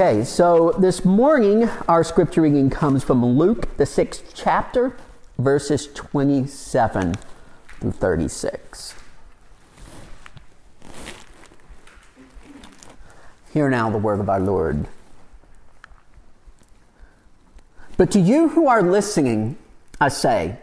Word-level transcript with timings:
Okay, 0.00 0.22
so 0.22 0.70
this 0.78 1.04
morning 1.04 1.68
our 1.88 2.04
scripture 2.04 2.42
reading 2.42 2.70
comes 2.70 3.02
from 3.02 3.24
Luke, 3.36 3.76
the 3.78 3.84
sixth 3.84 4.30
chapter, 4.32 4.96
verses 5.38 5.88
27 5.92 7.16
through 7.80 7.90
36. 7.90 8.94
Hear 13.52 13.68
now 13.68 13.90
the 13.90 13.98
word 13.98 14.20
of 14.20 14.28
our 14.28 14.38
Lord. 14.38 14.86
But 17.96 18.12
to 18.12 18.20
you 18.20 18.50
who 18.50 18.68
are 18.68 18.82
listening, 18.82 19.58
I 20.00 20.10
say, 20.10 20.60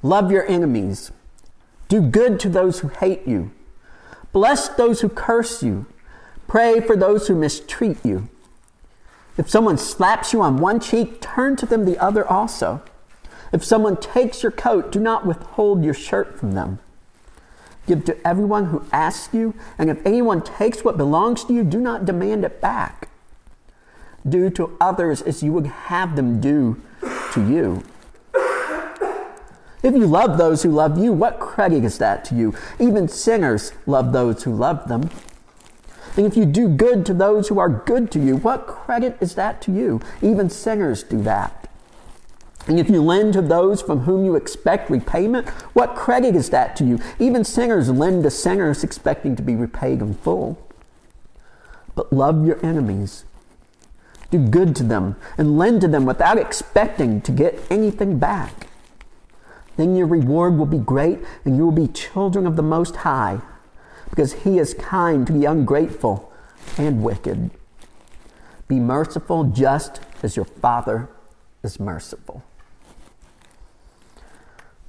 love 0.00 0.30
your 0.30 0.46
enemies, 0.46 1.10
do 1.88 2.00
good 2.00 2.38
to 2.38 2.48
those 2.48 2.78
who 2.78 2.86
hate 2.86 3.26
you, 3.26 3.50
bless 4.32 4.68
those 4.68 5.00
who 5.00 5.08
curse 5.08 5.60
you. 5.60 5.86
Pray 6.48 6.80
for 6.80 6.96
those 6.96 7.28
who 7.28 7.34
mistreat 7.36 7.98
you. 8.04 8.28
If 9.36 9.48
someone 9.48 9.78
slaps 9.78 10.32
you 10.32 10.42
on 10.42 10.56
one 10.56 10.80
cheek, 10.80 11.20
turn 11.20 11.54
to 11.56 11.66
them 11.66 11.84
the 11.84 11.98
other 11.98 12.26
also. 12.26 12.82
If 13.52 13.62
someone 13.62 13.96
takes 13.96 14.42
your 14.42 14.50
coat, 14.50 14.90
do 14.90 14.98
not 14.98 15.26
withhold 15.26 15.84
your 15.84 15.94
shirt 15.94 16.38
from 16.38 16.52
them. 16.52 16.80
Give 17.86 18.04
to 18.06 18.26
everyone 18.26 18.66
who 18.66 18.84
asks 18.92 19.32
you, 19.32 19.54
and 19.78 19.88
if 19.88 20.04
anyone 20.04 20.42
takes 20.42 20.82
what 20.82 20.96
belongs 20.96 21.44
to 21.44 21.52
you, 21.52 21.64
do 21.64 21.80
not 21.80 22.04
demand 22.04 22.44
it 22.44 22.60
back. 22.60 23.08
Do 24.28 24.50
to 24.50 24.76
others 24.80 25.22
as 25.22 25.42
you 25.42 25.52
would 25.52 25.66
have 25.66 26.16
them 26.16 26.40
do 26.40 26.82
to 27.32 27.46
you. 27.46 27.84
If 29.82 29.94
you 29.94 30.06
love 30.06 30.38
those 30.38 30.62
who 30.62 30.70
love 30.70 30.98
you, 30.98 31.12
what 31.12 31.38
credit 31.38 31.84
is 31.84 31.98
that 31.98 32.24
to 32.26 32.34
you? 32.34 32.54
Even 32.80 33.06
sinners 33.06 33.72
love 33.86 34.12
those 34.12 34.42
who 34.42 34.54
love 34.54 34.88
them. 34.88 35.08
And 36.18 36.26
if 36.26 36.36
you 36.36 36.46
do 36.46 36.68
good 36.68 37.06
to 37.06 37.14
those 37.14 37.46
who 37.46 37.60
are 37.60 37.68
good 37.68 38.10
to 38.10 38.18
you, 38.18 38.38
what 38.38 38.66
credit 38.66 39.16
is 39.20 39.36
that 39.36 39.62
to 39.62 39.72
you? 39.72 40.00
Even 40.20 40.50
sinners 40.50 41.04
do 41.04 41.22
that. 41.22 41.70
And 42.66 42.80
if 42.80 42.90
you 42.90 43.00
lend 43.00 43.34
to 43.34 43.40
those 43.40 43.80
from 43.80 44.00
whom 44.00 44.24
you 44.24 44.34
expect 44.34 44.90
repayment, 44.90 45.48
what 45.74 45.94
credit 45.94 46.34
is 46.34 46.50
that 46.50 46.74
to 46.74 46.84
you? 46.84 46.98
Even 47.20 47.44
sinners 47.44 47.88
lend 47.88 48.24
to 48.24 48.32
sinners 48.32 48.82
expecting 48.82 49.36
to 49.36 49.42
be 49.44 49.54
repaid 49.54 50.00
in 50.00 50.14
full. 50.14 50.58
But 51.94 52.12
love 52.12 52.44
your 52.44 52.58
enemies. 52.66 53.24
Do 54.32 54.40
good 54.40 54.74
to 54.74 54.82
them 54.82 55.14
and 55.38 55.56
lend 55.56 55.82
to 55.82 55.88
them 55.88 56.04
without 56.04 56.36
expecting 56.36 57.20
to 57.20 57.30
get 57.30 57.62
anything 57.70 58.18
back. 58.18 58.66
Then 59.76 59.94
your 59.94 60.08
reward 60.08 60.58
will 60.58 60.66
be 60.66 60.78
great 60.78 61.20
and 61.44 61.56
you 61.56 61.64
will 61.64 61.70
be 61.70 61.86
children 61.86 62.44
of 62.44 62.56
the 62.56 62.62
Most 62.64 62.96
High 62.96 63.40
because 64.10 64.32
he 64.44 64.58
is 64.58 64.74
kind 64.74 65.26
to 65.26 65.32
the 65.32 65.44
ungrateful 65.44 66.32
and 66.76 67.02
wicked. 67.02 67.50
Be 68.66 68.78
merciful 68.78 69.44
just 69.44 70.00
as 70.22 70.36
your 70.36 70.44
Father 70.44 71.08
is 71.62 71.80
merciful. 71.80 72.42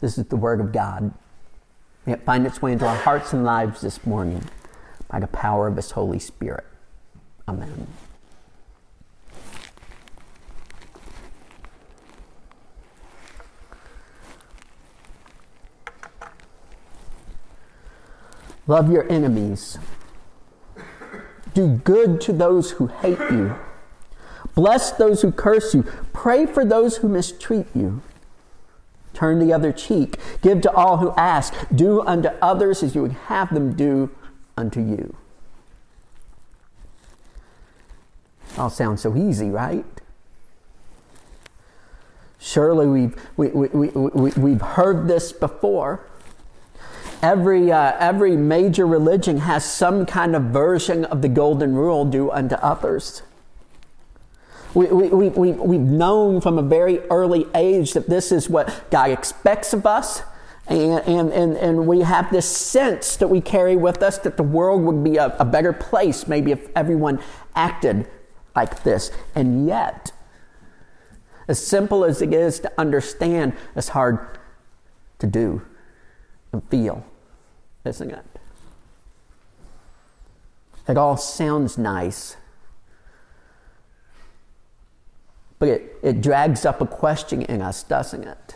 This 0.01 0.17
is 0.17 0.25
the 0.25 0.35
Word 0.35 0.61
of 0.61 0.71
God. 0.71 1.13
May 2.05 2.13
it 2.13 2.23
find 2.23 2.45
its 2.45 2.61
way 2.61 2.71
into 2.71 2.85
our 2.85 2.95
hearts 2.95 3.33
and 3.33 3.43
lives 3.43 3.81
this 3.81 4.05
morning 4.05 4.43
by 5.09 5.19
the 5.19 5.27
power 5.27 5.67
of 5.67 5.75
His 5.75 5.91
Holy 5.91 6.19
Spirit. 6.19 6.65
Amen. 7.47 7.87
Love 18.69 18.91
your 18.91 19.11
enemies. 19.11 19.79
Do 21.55 21.67
good 21.83 22.21
to 22.21 22.31
those 22.31 22.69
who 22.69 22.85
hate 22.85 23.17
you. 23.31 23.55
Bless 24.53 24.91
those 24.91 25.23
who 25.23 25.31
curse 25.31 25.73
you. 25.73 25.81
Pray 26.13 26.45
for 26.45 26.63
those 26.63 26.97
who 26.97 27.09
mistreat 27.09 27.65
you. 27.73 28.03
Turn 29.15 29.39
the 29.39 29.51
other 29.51 29.71
cheek. 29.71 30.17
Give 30.43 30.61
to 30.61 30.71
all 30.71 30.97
who 30.97 31.13
ask. 31.17 31.51
Do 31.73 32.01
unto 32.01 32.29
others 32.43 32.83
as 32.83 32.93
you 32.93 33.01
would 33.01 33.13
have 33.13 33.51
them 33.55 33.73
do 33.73 34.11
unto 34.55 34.81
you. 34.81 35.15
All 38.55 38.69
sounds 38.69 39.01
so 39.01 39.17
easy, 39.17 39.49
right? 39.49 39.85
Surely 42.37 42.85
we've, 42.85 43.29
we, 43.35 43.47
we, 43.47 43.67
we, 43.69 43.87
we, 43.89 44.29
we've 44.37 44.61
heard 44.61 45.07
this 45.07 45.31
before. 45.31 46.05
Every, 47.21 47.71
uh, 47.71 47.95
every 47.99 48.37
major 48.37 48.87
religion 48.87 49.39
has 49.39 49.65
some 49.65 50.05
kind 50.05 50.35
of 50.35 50.43
version 50.43 51.05
of 51.05 51.21
the 51.21 51.27
golden 51.27 51.75
rule 51.75 52.05
do 52.05 52.31
unto 52.31 52.55
others. 52.55 53.23
We, 54.73 54.85
we, 54.87 55.29
we, 55.29 55.51
we've 55.51 55.81
known 55.81 56.41
from 56.41 56.57
a 56.57 56.61
very 56.61 56.99
early 57.09 57.45
age 57.55 57.93
that 57.93 58.07
this 58.07 58.31
is 58.31 58.49
what 58.49 58.89
God 58.91 59.09
expects 59.09 59.73
of 59.73 59.85
us. 59.85 60.21
And, 60.67 61.03
and, 61.07 61.33
and, 61.33 61.57
and 61.57 61.87
we 61.87 62.01
have 62.01 62.31
this 62.31 62.47
sense 62.47 63.17
that 63.17 63.27
we 63.27 63.41
carry 63.41 63.75
with 63.75 64.03
us 64.03 64.19
that 64.19 64.37
the 64.37 64.43
world 64.43 64.83
would 64.83 65.03
be 65.03 65.17
a, 65.17 65.35
a 65.39 65.45
better 65.45 65.73
place 65.73 66.27
maybe 66.27 66.51
if 66.51 66.69
everyone 66.75 67.19
acted 67.55 68.07
like 68.55 68.83
this. 68.83 69.11
And 69.33 69.67
yet, 69.67 70.11
as 71.47 71.65
simple 71.65 72.05
as 72.05 72.21
it 72.21 72.31
is 72.31 72.59
to 72.59 72.71
understand, 72.77 73.53
it's 73.75 73.89
hard 73.89 74.37
to 75.17 75.25
do 75.25 75.63
and 76.51 76.63
feel, 76.69 77.03
isn't 77.85 78.11
it? 78.11 78.25
It 80.87 80.97
all 80.97 81.17
sounds 81.17 81.77
nice, 81.77 82.35
but 85.59 85.69
it, 85.69 85.97
it 86.01 86.21
drags 86.21 86.65
up 86.65 86.81
a 86.81 86.85
question 86.87 87.41
in 87.43 87.61
us, 87.61 87.83
doesn't 87.83 88.23
it? 88.23 88.55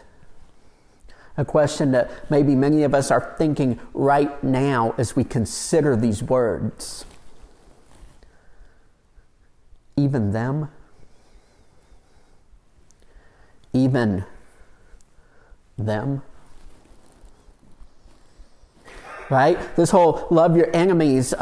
A 1.37 1.45
question 1.45 1.91
that 1.91 2.29
maybe 2.29 2.55
many 2.55 2.83
of 2.83 2.93
us 2.93 3.11
are 3.11 3.35
thinking 3.37 3.79
right 3.93 4.43
now 4.43 4.93
as 4.97 5.15
we 5.15 5.23
consider 5.23 5.95
these 5.95 6.23
words. 6.23 7.05
Even 9.95 10.31
them? 10.31 10.69
Even 13.73 14.25
them? 15.77 16.21
Right? 19.33 19.75
This 19.75 19.89
whole 19.89 20.27
love 20.29 20.55
your 20.55 20.69
enemies, 20.75 21.33
uh, 21.33 21.37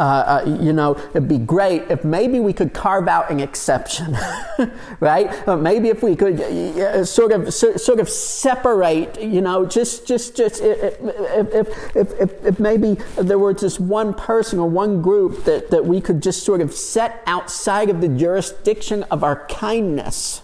uh, 0.46 0.58
you 0.62 0.72
know, 0.72 0.96
it'd 1.10 1.28
be 1.28 1.38
great 1.38 1.84
if 1.92 2.06
maybe 2.06 2.40
we 2.40 2.54
could 2.54 2.74
carve 2.74 3.10
out 3.10 3.30
an 3.30 3.42
exception, 3.42 4.18
right? 5.02 5.48
Uh, 5.48 5.58
maybe 5.58 5.90
if 5.90 6.02
we 6.02 6.16
could 6.16 6.40
uh, 6.40 7.04
sort 7.04 7.34
of 7.34 7.54
sort 7.54 8.00
of 8.00 8.08
separate, 8.08 9.22
you 9.22 9.42
know, 9.42 9.66
just 9.66 10.08
just 10.08 10.38
just 10.38 10.62
if 10.62 10.96
if, 11.02 11.96
if, 11.96 12.16
if, 12.22 12.46
if 12.46 12.60
maybe 12.60 12.94
there 13.18 13.38
were 13.38 13.54
just 13.54 13.82
one 13.82 14.14
person 14.14 14.58
or 14.58 14.70
one 14.70 15.02
group 15.02 15.44
that, 15.44 15.70
that 15.72 15.86
we 15.86 16.00
could 16.00 16.24
just 16.24 16.44
sort 16.44 16.62
of 16.62 16.74
set 16.74 17.22
outside 17.28 17.90
of 17.90 18.00
the 18.00 18.08
jurisdiction 18.08 19.04
of 19.04 19.22
our 19.22 19.46
kindness. 19.48 20.42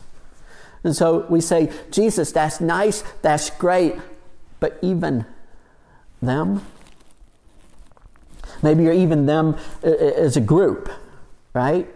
And 0.84 0.94
so 0.96 1.26
we 1.30 1.40
say, 1.42 1.72
Jesus, 1.92 2.32
that's 2.32 2.60
nice, 2.60 3.04
that's 3.22 3.50
great, 3.50 3.96
but 4.60 4.78
even 4.82 5.26
them? 6.22 6.62
Maybe 8.64 8.84
you're 8.84 8.94
even 8.94 9.26
them 9.26 9.56
uh, 9.84 9.90
uh, 9.90 9.92
as 9.92 10.38
a 10.38 10.42
group, 10.42 10.90
right? 11.54 11.88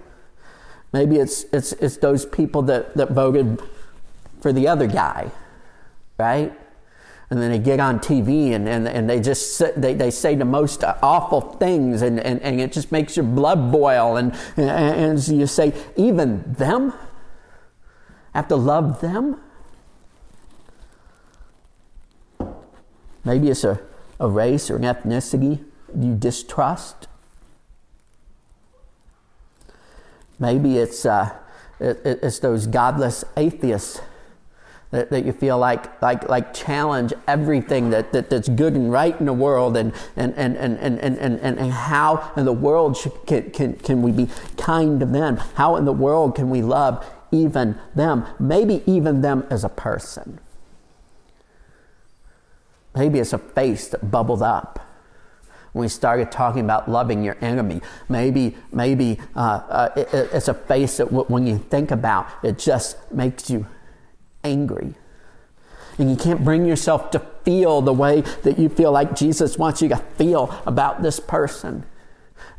Maybe 0.94 1.18
it's, 1.18 1.46
it's, 1.54 1.72
it's 1.74 1.98
those 1.98 2.26
people 2.26 2.62
that, 2.64 2.96
that 2.96 3.12
voted 3.12 3.62
for 4.42 4.52
the 4.52 4.68
other 4.68 4.88
guy, 4.88 5.32
right? 6.18 6.54
And 7.30 7.42
then 7.42 7.52
they 7.52 7.60
get 7.60 7.80
on 7.80 8.00
TV 8.00 8.52
and, 8.52 8.68
and, 8.68 8.88
and 8.88 9.10
they 9.10 9.22
just 9.22 9.62
they, 9.78 9.94
they 9.94 10.12
say 10.12 10.36
the 10.36 10.44
most 10.44 10.84
awful 10.84 11.40
things 11.40 12.02
and, 12.02 12.20
and, 12.20 12.42
and 12.42 12.60
it 12.60 12.74
just 12.74 12.92
makes 12.92 13.16
your 13.16 13.26
blood 13.26 13.72
boil. 13.72 14.18
And, 14.18 14.36
and, 14.58 15.20
and 15.20 15.28
you 15.30 15.48
say, 15.48 15.74
even 15.96 16.44
them? 16.46 16.94
I 18.34 18.40
have 18.40 18.50
to 18.50 18.58
love 18.58 19.00
them? 19.00 19.40
Maybe 23.24 23.50
it's 23.50 23.64
a, 23.64 23.80
a 24.20 24.28
race 24.28 24.70
or 24.70 24.76
an 24.76 24.84
ethnicity 24.84 25.64
you 25.98 26.16
distrust. 26.16 27.08
Maybe 30.40 30.78
it's, 30.78 31.06
uh, 31.06 31.32
it, 31.80 32.00
it's 32.04 32.40
those 32.40 32.68
godless 32.68 33.24
atheists 33.38 34.02
that, 34.92 35.10
that 35.10 35.26
you 35.26 35.32
feel 35.32 35.58
like, 35.58 36.02
like, 36.02 36.28
like 36.30 36.54
challenge 36.54 37.14
everything 37.28 37.90
that, 37.92 38.12
that, 38.12 38.30
that's 38.30 38.50
good 38.50 38.74
and 38.74 38.92
right 38.92 39.18
in 39.20 39.26
the 39.26 39.34
world 39.34 39.78
and, 39.78 39.94
and, 40.16 40.34
and, 40.36 40.58
and, 40.58 40.78
and, 40.78 41.00
and, 41.00 41.18
and, 41.18 41.60
and 41.60 41.72
how 41.72 42.32
in 42.36 42.46
the 42.46 42.54
world 42.54 42.98
should, 42.98 43.14
can, 43.26 43.52
can, 43.52 43.74
can 43.76 44.02
we 44.02 44.12
be 44.12 44.28
kind 44.58 45.00
to 45.00 45.06
them? 45.06 45.38
How 45.56 45.78
in 45.78 45.86
the 45.86 45.94
world 45.94 46.36
can 46.36 46.50
we 46.50 46.62
love 46.62 47.06
even 47.32 47.80
them? 47.96 48.26
Maybe 48.40 48.84
even 48.86 49.22
them 49.22 49.48
as 49.50 49.64
a 49.64 49.70
person. 49.70 50.40
Maybe 52.94 53.20
it's 53.20 53.32
a 53.32 53.38
face 53.38 53.88
that 53.90 54.12
bubbled 54.12 54.42
up 54.42 54.80
we 55.74 55.88
started 55.88 56.32
talking 56.32 56.64
about 56.64 56.90
loving 56.90 57.24
your 57.24 57.38
enemy. 57.42 57.82
Maybe, 58.10 58.58
maybe 58.72 59.20
uh, 59.36 59.40
uh, 59.40 59.90
it, 59.96 60.10
it's 60.14 60.48
a 60.48 60.54
face 60.54 60.98
that 60.98 61.12
when 61.12 61.48
you 61.48 61.58
think 61.58 61.92
about, 61.92 62.28
it 62.44 62.58
just 62.58 63.12
makes 63.12 63.50
you 63.50 63.66
angry. 64.44 64.96
And 65.98 66.10
you 66.10 66.18
can't 66.18 66.44
bring 66.44 66.66
yourself 66.66 67.12
to 67.12 67.20
feel 67.44 67.82
the 67.82 67.94
way 67.94 68.22
that 68.44 68.58
you 68.58 68.70
feel 68.70 68.92
like 68.92 69.16
Jesus 69.16 69.58
wants 69.58 69.82
you 69.82 69.90
to 69.90 69.98
feel 69.98 70.54
about 70.66 71.04
this 71.04 71.20
person. 71.20 71.86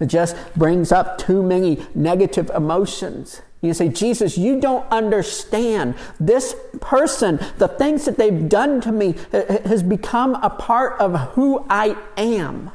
It 0.01 0.07
just 0.07 0.37
brings 0.55 0.93
up 0.93 1.19
too 1.19 1.43
many 1.43 1.85
negative 1.95 2.51
emotions. 2.51 3.43
You 3.61 3.75
say, 3.75 3.89
Jesus, 3.89 4.37
you 4.37 4.61
don't 4.61 4.87
understand. 4.91 5.95
This 6.19 6.57
person, 6.81 7.39
the 7.59 7.69
things 7.69 8.05
that 8.07 8.17
they've 8.17 8.49
done 8.49 8.81
to 8.81 8.91
me, 8.91 9.15
has 9.31 9.83
become 9.83 10.35
a 10.37 10.51
part 10.51 10.99
of 11.01 11.15
who 11.33 11.65
I 11.71 11.97
am. 12.17 12.73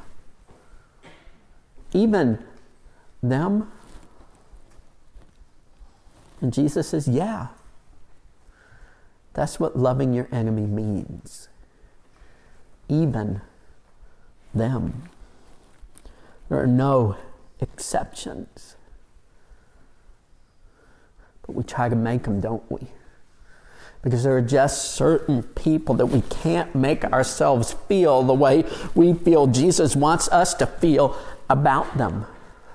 Even 1.97 2.37
them. 3.23 3.71
And 6.41 6.53
Jesus 6.53 6.89
says, 6.89 7.07
Yeah. 7.07 7.47
That's 9.33 9.59
what 9.59 9.77
loving 9.77 10.13
your 10.13 10.27
enemy 10.31 10.65
means. 10.65 11.47
Even 12.87 13.41
them. 14.53 15.09
There 16.49 16.61
are 16.61 16.67
no 16.67 17.17
exceptions. 17.59 18.75
But 21.45 21.55
we 21.55 21.63
try 21.63 21.89
to 21.89 21.95
make 21.95 22.23
them, 22.23 22.41
don't 22.41 22.63
we? 22.71 22.87
Because 24.03 24.23
there 24.23 24.37
are 24.37 24.41
just 24.41 24.95
certain 24.95 25.43
people 25.43 25.95
that 25.95 26.05
we 26.07 26.21
can't 26.21 26.73
make 26.75 27.03
ourselves 27.05 27.73
feel 27.87 28.23
the 28.23 28.33
way 28.33 28.63
we 28.95 29.13
feel 29.13 29.47
Jesus 29.47 29.95
wants 29.95 30.27
us 30.29 30.53
to 30.55 30.65
feel 30.65 31.17
about 31.49 31.97
them, 31.97 32.25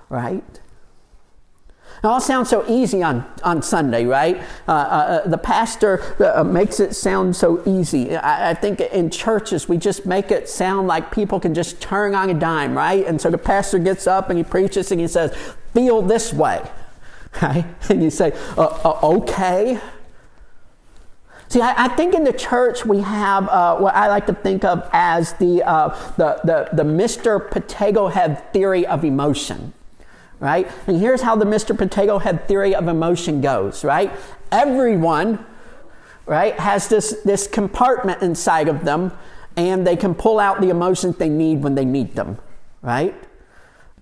right? 0.09 0.61
It 1.99 2.07
all 2.07 2.21
sounds 2.21 2.49
so 2.49 2.65
easy 2.69 3.03
on, 3.03 3.25
on 3.45 3.63
Sunday, 3.63 4.07
right? 4.07 4.39
Uh, 4.67 4.73
uh, 4.73 4.75
uh 4.75 5.29
the 5.29 5.39
pastor 5.39 6.03
uh, 6.21 6.43
makes 6.43 6.81
it 6.81 6.95
sound 6.95 7.37
so 7.37 7.63
easy. 7.67 8.17
I, 8.17 8.51
I, 8.51 8.55
think 8.55 8.81
in 8.81 9.11
churches, 9.11 9.69
we 9.69 9.77
just 9.77 10.05
make 10.05 10.31
it 10.31 10.49
sound 10.49 10.89
like 10.89 11.13
people 11.13 11.39
can 11.39 11.55
just 11.55 11.81
turn 11.81 12.15
on 12.15 12.31
a 12.31 12.35
dime, 12.35 12.77
right? 12.77 13.07
And 13.07 13.21
so 13.21 13.31
the 13.31 13.39
pastor 13.39 13.79
gets 13.79 14.07
up 14.07 14.31
and 14.31 14.39
he 14.39 14.43
preaches 14.43 14.91
and 14.91 15.01
he 15.01 15.07
says, 15.07 15.37
Feel 15.75 16.03
this 16.03 16.33
way. 16.33 16.63
right? 17.43 17.65
And 17.89 18.03
you 18.03 18.11
say, 18.11 18.33
uh, 18.57 18.63
uh, 18.85 18.99
okay. 19.03 19.81
See, 21.53 21.61
I, 21.61 21.85
I, 21.85 21.89
think 21.89 22.15
in 22.15 22.25
the 22.25 22.33
church 22.33 22.87
we 22.87 23.01
have 23.01 23.47
uh, 23.47 23.77
what 23.77 23.95
I 23.95 24.09
like 24.09 24.25
to 24.29 24.33
think 24.33 24.65
of 24.65 24.89
as 24.91 25.35
the, 25.35 25.63
uh, 25.63 25.89
the, 26.17 26.41
the, 26.45 26.71
the 26.73 26.83
Mr. 26.83 27.51
Potato 27.51 28.09
Head 28.09 28.51
theory 28.55 28.87
of 28.87 29.05
emotion, 29.05 29.75
right? 30.41 30.67
And 30.87 30.99
here's 30.99 31.21
how 31.21 31.37
the 31.37 31.45
Mr. 31.45 31.77
Potato 31.77 32.17
Head 32.17 32.49
theory 32.49 32.75
of 32.75 32.89
emotion 32.89 33.43
goes, 33.43 33.85
right? 33.85 34.11
Everyone, 34.51 35.45
right, 36.25 36.59
has 36.59 36.89
this, 36.89 37.21
this 37.23 37.47
compartment 37.47 38.23
inside 38.23 38.69
of 38.69 38.87
them, 38.87 39.13
and 39.55 39.87
they 39.87 39.97
can 39.97 40.15
pull 40.15 40.39
out 40.39 40.63
the 40.63 40.71
emotions 40.71 41.17
they 41.19 41.29
need 41.29 41.63
when 41.63 41.75
they 41.75 41.85
need 41.85 42.15
them, 42.15 42.39
right? 42.81 43.15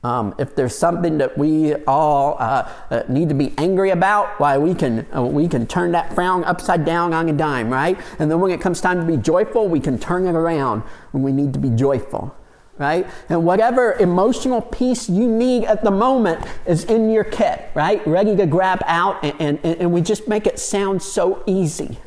Um, 0.02 0.34
if 0.38 0.56
there's 0.56 0.74
something 0.74 1.18
that 1.18 1.36
we 1.36 1.74
all 1.84 2.36
uh, 2.38 2.70
uh, 2.90 3.02
need 3.08 3.28
to 3.28 3.34
be 3.34 3.52
angry 3.58 3.90
about, 3.90 4.40
why 4.40 4.56
we 4.56 4.74
can 4.74 5.06
uh, 5.14 5.22
we 5.22 5.46
can 5.46 5.66
turn 5.66 5.92
that 5.92 6.14
frown 6.14 6.42
upside 6.44 6.86
down 6.86 7.12
on 7.12 7.28
a 7.28 7.34
dime, 7.34 7.68
right? 7.68 8.00
And 8.18 8.30
then 8.30 8.40
when 8.40 8.50
it 8.50 8.62
comes 8.62 8.80
time 8.80 8.98
to 8.98 9.06
be 9.06 9.18
joyful, 9.18 9.68
we 9.68 9.78
can 9.78 9.98
turn 9.98 10.26
it 10.26 10.34
around 10.34 10.84
when 11.12 11.22
we 11.22 11.32
need 11.32 11.52
to 11.52 11.58
be 11.58 11.68
joyful, 11.68 12.34
right? 12.78 13.06
And 13.28 13.44
whatever 13.44 13.92
emotional 13.92 14.62
piece 14.62 15.10
you 15.10 15.28
need 15.28 15.64
at 15.64 15.84
the 15.84 15.90
moment 15.90 16.46
is 16.64 16.84
in 16.84 17.10
your 17.10 17.24
kit, 17.24 17.70
right? 17.74 18.04
Ready 18.06 18.34
to 18.36 18.46
grab 18.46 18.82
out, 18.86 19.22
and, 19.22 19.58
and, 19.62 19.80
and 19.82 19.92
we 19.92 20.00
just 20.00 20.26
make 20.26 20.46
it 20.46 20.58
sound 20.58 21.02
so 21.02 21.42
easy, 21.46 21.98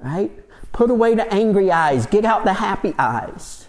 right? 0.00 0.30
Put 0.72 0.90
away 0.90 1.14
the 1.14 1.32
angry 1.32 1.72
eyes, 1.72 2.04
get 2.04 2.26
out 2.26 2.44
the 2.44 2.52
happy 2.52 2.92
eyes 2.98 3.65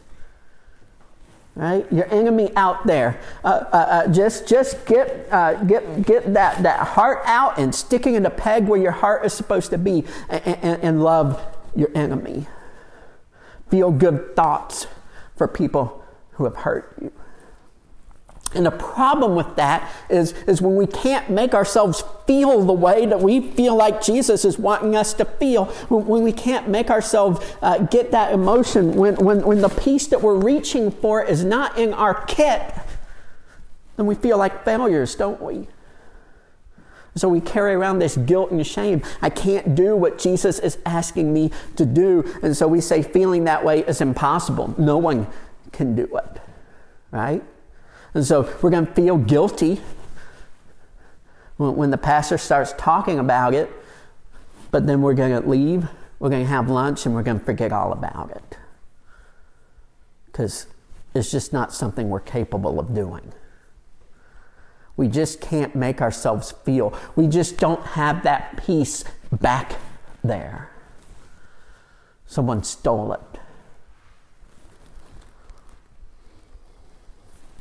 right? 1.57 1.91
Your 1.91 2.05
enemy 2.13 2.51
out 2.55 2.85
there. 2.85 3.19
Uh, 3.43 3.47
uh, 3.47 3.75
uh, 3.75 4.07
just 4.13 4.47
just 4.47 4.85
get, 4.85 5.27
uh, 5.31 5.55
get, 5.63 6.05
get 6.05 6.33
that, 6.35 6.61
that 6.61 6.87
heart 6.87 7.21
out 7.25 7.57
and 7.57 7.73
sticking 7.73 8.13
in 8.13 8.23
the 8.23 8.29
peg 8.29 8.67
where 8.67 8.79
your 8.79 8.91
heart 8.91 9.25
is 9.25 9.33
supposed 9.33 9.71
to 9.71 9.77
be 9.77 10.05
and, 10.29 10.47
and, 10.47 10.83
and 10.83 11.03
love 11.03 11.43
your 11.75 11.89
enemy. 11.95 12.45
Feel 13.69 13.91
good 13.91 14.35
thoughts 14.35 14.85
for 15.35 15.47
people 15.47 16.03
who 16.33 16.43
have 16.43 16.57
hurt 16.57 16.95
you. 17.01 17.11
And 18.57 18.65
the 18.65 18.71
problem 18.71 19.35
with 19.35 19.55
that 19.55 19.89
is, 20.09 20.31
is 20.47 20.61
when 20.63 20.75
we 20.75 20.87
can't 20.87 21.29
make 21.29 21.53
ourselves 21.53 22.03
feel 22.25 22.65
the 22.65 22.73
way 22.73 23.05
that 23.05 23.21
we 23.21 23.51
feel 23.51 23.75
like 23.75 24.01
Jesus 24.01 24.43
is 24.43 24.57
wanting 24.57 24.95
us 24.95 25.13
to 25.13 25.25
feel, 25.25 25.65
when 25.89 26.23
we 26.23 26.33
can't 26.33 26.67
make 26.67 26.89
ourselves 26.89 27.39
uh, 27.61 27.77
get 27.77 28.11
that 28.11 28.33
emotion, 28.33 28.95
when, 28.95 29.15
when, 29.15 29.41
when 29.45 29.61
the 29.61 29.69
piece 29.69 30.07
that 30.07 30.23
we're 30.23 30.39
reaching 30.39 30.89
for 30.89 31.23
is 31.23 31.45
not 31.45 31.77
in 31.77 31.93
our 31.93 32.25
kit, 32.25 32.73
then 33.95 34.07
we 34.07 34.15
feel 34.15 34.39
like 34.39 34.65
failures, 34.65 35.13
don't 35.13 35.41
we? 35.41 35.67
So 37.15 37.29
we 37.29 37.41
carry 37.41 37.73
around 37.73 37.99
this 37.99 38.17
guilt 38.17 38.49
and 38.49 38.65
shame. 38.65 39.03
I 39.21 39.29
can't 39.29 39.75
do 39.75 39.95
what 39.95 40.17
Jesus 40.17 40.57
is 40.57 40.79
asking 40.83 41.31
me 41.31 41.51
to 41.75 41.85
do. 41.85 42.23
And 42.41 42.57
so 42.57 42.67
we 42.67 42.81
say 42.81 43.03
feeling 43.03 43.43
that 43.43 43.63
way 43.63 43.81
is 43.81 44.01
impossible. 44.01 44.73
No 44.79 44.97
one 44.97 45.27
can 45.71 45.95
do 45.95 46.03
it, 46.03 46.41
right? 47.11 47.43
And 48.17 48.25
so 48.25 48.51
we're 48.63 48.71
going 48.71 48.87
to 48.87 48.93
feel 48.93 49.15
guilty 49.15 49.79
when 51.57 51.91
the 51.91 51.99
pastor 51.99 52.39
starts 52.39 52.73
talking 52.75 53.19
about 53.19 53.53
it, 53.53 53.69
but 54.71 54.87
then 54.87 55.03
we're 55.03 55.13
going 55.13 55.39
to 55.39 55.47
leave, 55.47 55.87
we're 56.17 56.31
going 56.31 56.41
to 56.41 56.49
have 56.49 56.67
lunch, 56.67 57.05
and 57.05 57.13
we're 57.13 57.21
going 57.21 57.37
to 57.37 57.45
forget 57.45 57.71
all 57.71 57.91
about 57.91 58.31
it. 58.31 58.57
Because 60.25 60.65
it's 61.13 61.29
just 61.29 61.53
not 61.53 61.71
something 61.71 62.09
we're 62.09 62.19
capable 62.19 62.79
of 62.79 62.95
doing. 62.95 63.33
We 64.95 65.09
just 65.09 65.39
can't 65.39 65.75
make 65.75 66.01
ourselves 66.01 66.53
feel. 66.65 66.97
We 67.15 67.27
just 67.27 67.59
don't 67.59 67.85
have 67.85 68.23
that 68.23 68.65
piece 68.65 69.03
back 69.31 69.73
there. 70.23 70.71
Someone 72.25 72.63
stole 72.63 73.13
it. 73.13 73.39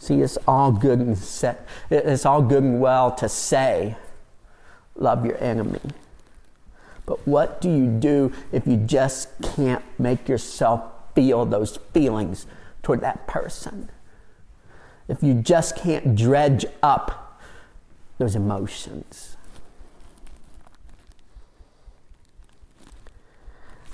See, 0.06 0.20
it's 0.20 0.38
all 0.46 0.70
good 0.70 1.00
and 1.00 1.18
set, 1.18 1.66
it's 1.90 2.25
all 2.25 2.40
good 2.40 2.62
and 2.62 2.80
well 2.80 3.10
to 3.16 3.28
say, 3.28 3.96
love 4.94 5.26
your 5.26 5.36
enemy. 5.42 5.80
But 7.06 7.26
what 7.26 7.60
do 7.60 7.68
you 7.68 7.88
do 7.88 8.32
if 8.52 8.68
you 8.68 8.76
just 8.76 9.30
can't 9.42 9.82
make 9.98 10.28
yourself 10.28 10.80
feel 11.16 11.44
those 11.44 11.80
feelings 11.92 12.46
toward 12.84 13.00
that 13.00 13.26
person? 13.26 13.90
If 15.08 15.25
you 15.25 15.34
just 15.34 15.75
can't 15.75 16.14
dredge 16.14 16.64
up 16.84 17.40
those 18.18 18.36
emotions? 18.36 19.36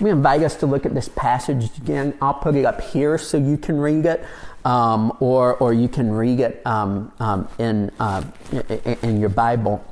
We 0.02 0.10
invite 0.10 0.42
us 0.42 0.56
to 0.56 0.66
look 0.66 0.84
at 0.84 0.94
this 0.94 1.08
passage 1.08 1.70
again. 1.78 2.14
I'll 2.20 2.34
put 2.34 2.56
it 2.56 2.64
up 2.64 2.80
here 2.80 3.16
so 3.18 3.38
you 3.38 3.56
can 3.56 3.78
read 3.78 4.04
it 4.04 4.24
um, 4.64 5.16
or, 5.20 5.54
or 5.58 5.72
you 5.72 5.88
can 5.88 6.10
read 6.10 6.40
it 6.40 6.60
um, 6.66 7.12
um, 7.20 7.48
in, 7.60 7.92
uh, 8.00 8.24
in 9.02 9.20
your 9.20 9.28
Bible. 9.28 9.84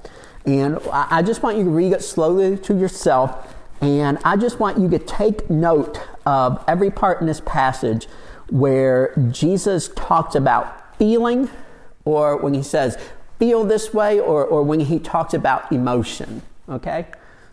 And 0.45 0.81
I 0.93 1.23
just 1.23 1.45
want 1.45 1.59
you 1.59 1.65
to 1.65 1.71
read 1.71 1.93
it 1.93 2.03
slowly 2.03 2.57
to 2.59 2.77
yourself. 2.77 3.55
And 3.81 4.19
I 4.25 4.37
just 4.37 4.59
want 4.59 4.79
you 4.79 4.89
to 4.89 4.99
take 4.99 5.49
note 5.49 6.01
of 6.27 6.65
every 6.67 6.91
part 6.91 7.21
in 7.21 7.29
this 7.29 7.41
passage 7.47 8.09
where 8.49 9.15
Jesus 9.31 9.91
talks 9.95 10.35
about 10.35 10.97
feeling, 10.99 11.49
or 12.05 12.37
when 12.37 12.53
he 12.53 12.65
says, 12.65 12.99
feel 13.39 13.63
this 13.63 13.95
way, 13.95 14.19
or, 14.19 14.45
or 14.45 14.65
when 14.65 14.81
he 14.81 14.99
talks 14.99 15.35
about 15.35 15.71
emotion. 15.71 16.43
Okay? 16.69 17.07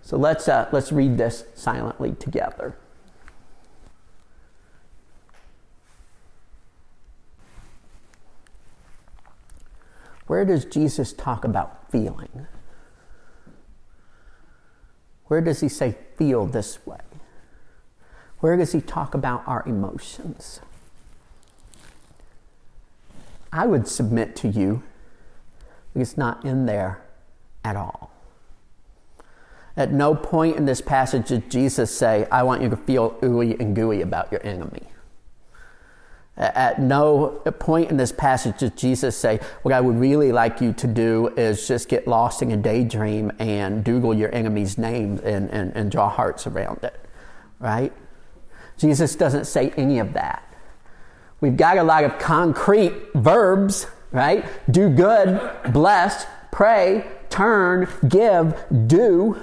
So 0.07 0.15
let's, 0.15 0.47
uh, 0.47 0.69
let's 0.71 0.93
read 0.93 1.17
this 1.17 1.43
silently 1.53 2.13
together. 2.13 2.77
Where 10.27 10.45
does 10.45 10.63
Jesus 10.63 11.11
talk 11.11 11.43
about 11.43 11.91
feeling? 11.91 12.47
Where 15.25 15.41
does 15.41 15.59
he 15.59 15.67
say, 15.67 15.97
feel 16.15 16.45
this 16.45 16.85
way? 16.87 17.01
Where 18.39 18.55
does 18.55 18.71
he 18.71 18.79
talk 18.79 19.13
about 19.13 19.43
our 19.45 19.67
emotions? 19.67 20.61
I 23.51 23.67
would 23.67 23.89
submit 23.89 24.37
to 24.37 24.47
you 24.47 24.83
it's 25.93 26.15
not 26.15 26.45
in 26.45 26.65
there 26.65 27.01
at 27.65 27.75
all. 27.75 28.16
At 29.77 29.93
no 29.93 30.15
point 30.15 30.57
in 30.57 30.65
this 30.65 30.81
passage 30.81 31.27
did 31.27 31.51
Jesus 31.51 31.95
say, 31.95 32.27
I 32.31 32.41
want 32.41 32.63
you 32.63 32.69
to 32.69 32.75
feel 32.75 33.11
ooey 33.21 33.59
and 33.59 33.75
gooey 33.75 34.01
about 34.01 34.31
your 34.31 34.45
enemy. 34.45 34.87
At 36.35 36.79
no 36.79 37.41
point 37.59 37.89
in 37.89 37.97
this 37.97 38.11
passage 38.11 38.59
does 38.59 38.71
Jesus 38.71 39.17
say, 39.17 39.39
What 39.63 39.73
I 39.73 39.81
would 39.81 39.99
really 39.99 40.31
like 40.31 40.61
you 40.61 40.71
to 40.73 40.87
do 40.87 41.29
is 41.29 41.67
just 41.67 41.89
get 41.89 42.07
lost 42.07 42.43
in 42.43 42.51
a 42.51 42.57
daydream 42.57 43.31
and 43.39 43.83
Google 43.83 44.13
your 44.13 44.33
enemy's 44.33 44.77
name 44.77 45.19
and, 45.23 45.49
and, 45.49 45.75
and 45.75 45.91
draw 45.91 46.09
hearts 46.09 46.45
around 46.45 46.83
it, 46.83 46.99
right? 47.59 47.91
Jesus 48.77 49.15
doesn't 49.15 49.45
say 49.45 49.73
any 49.77 49.97
of 49.97 50.13
that. 50.13 50.43
We've 51.41 51.57
got 51.57 51.77
a 51.77 51.83
lot 51.83 52.03
of 52.03 52.19
concrete 52.19 52.93
verbs, 53.15 53.87
right? 54.11 54.45
Do 54.69 54.89
good, 54.89 55.39
bless, 55.71 56.27
pray, 56.51 57.07
turn, 57.29 57.87
give, 58.07 58.55
do 58.85 59.39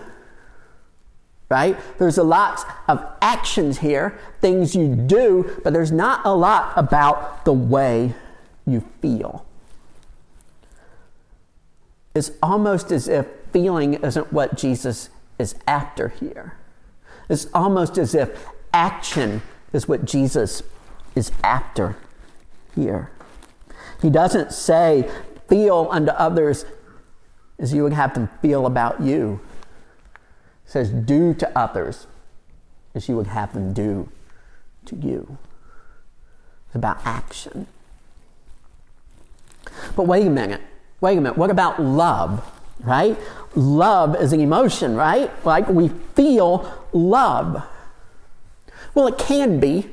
right? 1.49 1.77
There's 1.99 2.19
a 2.19 2.23
lot 2.23 2.65
of 2.89 3.05
actions 3.21 3.79
here, 3.79 4.19
things 4.41 4.75
you 4.75 4.95
do, 4.95 5.61
but 5.63 5.73
there's 5.73 5.93
not 5.93 6.25
a 6.25 6.35
lot 6.35 6.73
about 6.77 7.45
the 7.45 7.53
way 7.53 8.15
you 8.67 8.83
feel. 9.01 9.45
It's 12.15 12.31
almost 12.43 12.93
as 12.93 13.09
if 13.09 13.27
feeling 13.53 13.95
isn't 13.95 14.33
what 14.33 14.57
Jesus 14.57 15.11
is 15.39 15.55
after 15.67 16.09
here. 16.09 16.57
It's 17.29 17.47
almost 17.53 17.99
as 17.99 18.15
if 18.15 18.47
action 18.73 19.43
is 19.73 19.89
what 19.89 20.05
Jesus 20.05 20.63
is 21.15 21.33
after 21.43 21.97
here. 22.75 23.11
He 24.01 24.11
doesn't 24.11 24.53
say, 24.53 25.11
feel 25.49 25.89
unto 25.91 26.13
others 26.13 26.65
as 27.59 27.73
you 27.73 27.83
would 27.83 27.93
have 27.93 28.15
them 28.15 28.29
feel 28.43 28.67
about 28.67 29.01
you 29.01 29.41
says, 30.66 30.90
Do 30.90 31.35
to 31.35 31.59
others 31.59 32.06
as 32.94 33.09
you 33.09 33.16
would 33.16 33.26
have 33.28 33.52
them 33.52 33.73
do 33.73 34.09
to 34.87 34.97
you. 34.97 35.38
It's 36.66 36.76
about 36.76 36.99
action. 37.04 37.66
But 39.97 40.06
wait 40.06 40.26
a 40.26 40.30
minute. 40.30 40.61
Wait 41.00 41.18
a 41.18 41.21
minute. 41.21 41.37
What 41.37 41.50
about 41.50 41.80
love? 41.83 42.50
Right? 42.80 43.18
Love 43.54 44.21
is 44.21 44.33
an 44.33 44.40
emotion, 44.40 44.94
right? 44.94 45.30
Like 45.44 45.68
we 45.68 45.88
feel 45.88 46.73
love. 46.92 47.62
Well, 48.94 49.06
it 49.06 49.18
can 49.18 49.59
be. 49.59 49.90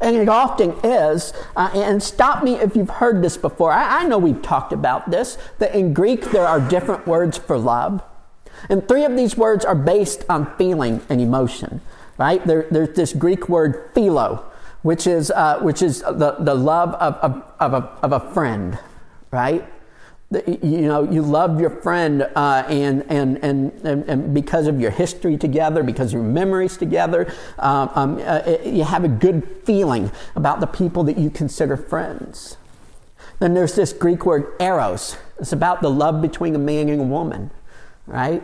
And 0.00 0.16
it 0.16 0.28
often 0.28 0.74
is. 0.82 1.32
Uh, 1.54 1.70
and 1.74 2.02
stop 2.02 2.42
me 2.42 2.54
if 2.54 2.74
you've 2.74 2.90
heard 2.90 3.22
this 3.22 3.36
before. 3.36 3.72
I, 3.72 4.02
I 4.02 4.06
know 4.06 4.18
we've 4.18 4.40
talked 4.40 4.72
about 4.72 5.10
this, 5.10 5.36
that 5.58 5.74
in 5.74 5.92
Greek 5.92 6.30
there 6.30 6.46
are 6.46 6.60
different 6.60 7.06
words 7.06 7.36
for 7.36 7.58
love. 7.58 8.02
And 8.68 8.86
three 8.86 9.04
of 9.04 9.16
these 9.16 9.36
words 9.36 9.64
are 9.64 9.74
based 9.74 10.24
on 10.28 10.54
feeling 10.56 11.00
and 11.08 11.20
emotion, 11.20 11.80
right? 12.18 12.44
There, 12.46 12.66
there's 12.70 12.96
this 12.96 13.12
Greek 13.12 13.48
word 13.48 13.90
philo, 13.94 14.44
which 14.82 15.06
is, 15.06 15.30
uh, 15.30 15.60
which 15.60 15.82
is 15.82 16.00
the, 16.00 16.36
the 16.38 16.54
love 16.54 16.94
of, 16.94 17.14
of, 17.16 17.44
of, 17.58 17.74
a, 17.74 17.88
of 18.02 18.12
a 18.12 18.32
friend, 18.32 18.78
right? 19.30 19.66
you 20.30 20.82
know 20.82 21.10
you 21.10 21.22
love 21.22 21.60
your 21.60 21.70
friend 21.70 22.22
uh, 22.36 22.62
and, 22.68 23.04
and, 23.08 23.38
and, 23.38 23.72
and, 23.84 24.32
because 24.32 24.68
of 24.68 24.80
your 24.80 24.92
history 24.92 25.36
together 25.36 25.82
because 25.82 26.08
of 26.08 26.20
your 26.20 26.22
memories 26.22 26.76
together 26.76 27.32
um, 27.58 27.90
um, 27.94 28.22
uh, 28.24 28.56
you 28.64 28.84
have 28.84 29.02
a 29.02 29.08
good 29.08 29.44
feeling 29.64 30.10
about 30.36 30.60
the 30.60 30.68
people 30.68 31.02
that 31.02 31.18
you 31.18 31.30
consider 31.30 31.76
friends 31.76 32.56
then 33.40 33.54
there's 33.54 33.74
this 33.74 33.92
greek 33.92 34.24
word 34.24 34.52
eros 34.60 35.16
it's 35.40 35.52
about 35.52 35.82
the 35.82 35.90
love 35.90 36.22
between 36.22 36.54
a 36.54 36.58
man 36.58 36.88
and 36.88 37.00
a 37.00 37.04
woman 37.04 37.50
right? 38.10 38.42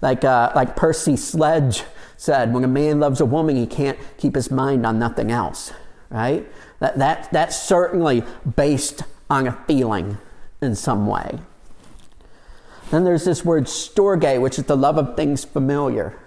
Like, 0.00 0.24
uh, 0.24 0.52
like 0.54 0.76
Percy 0.76 1.16
Sledge 1.16 1.84
said, 2.16 2.52
when 2.52 2.64
a 2.64 2.68
man 2.68 3.00
loves 3.00 3.20
a 3.20 3.26
woman, 3.26 3.56
he 3.56 3.66
can't 3.66 3.98
keep 4.18 4.34
his 4.34 4.50
mind 4.50 4.86
on 4.86 4.98
nothing 4.98 5.30
else, 5.30 5.72
right? 6.10 6.46
That, 6.78 6.98
that, 6.98 7.32
that's 7.32 7.60
certainly 7.60 8.22
based 8.56 9.02
on 9.28 9.46
a 9.46 9.52
feeling 9.66 10.18
in 10.62 10.74
some 10.74 11.06
way. 11.06 11.38
Then 12.90 13.04
there's 13.04 13.24
this 13.24 13.44
word 13.44 13.64
storge, 13.64 14.40
which 14.40 14.58
is 14.58 14.64
the 14.64 14.76
love 14.76 14.98
of 14.98 15.16
things 15.16 15.44
familiar. 15.44 16.18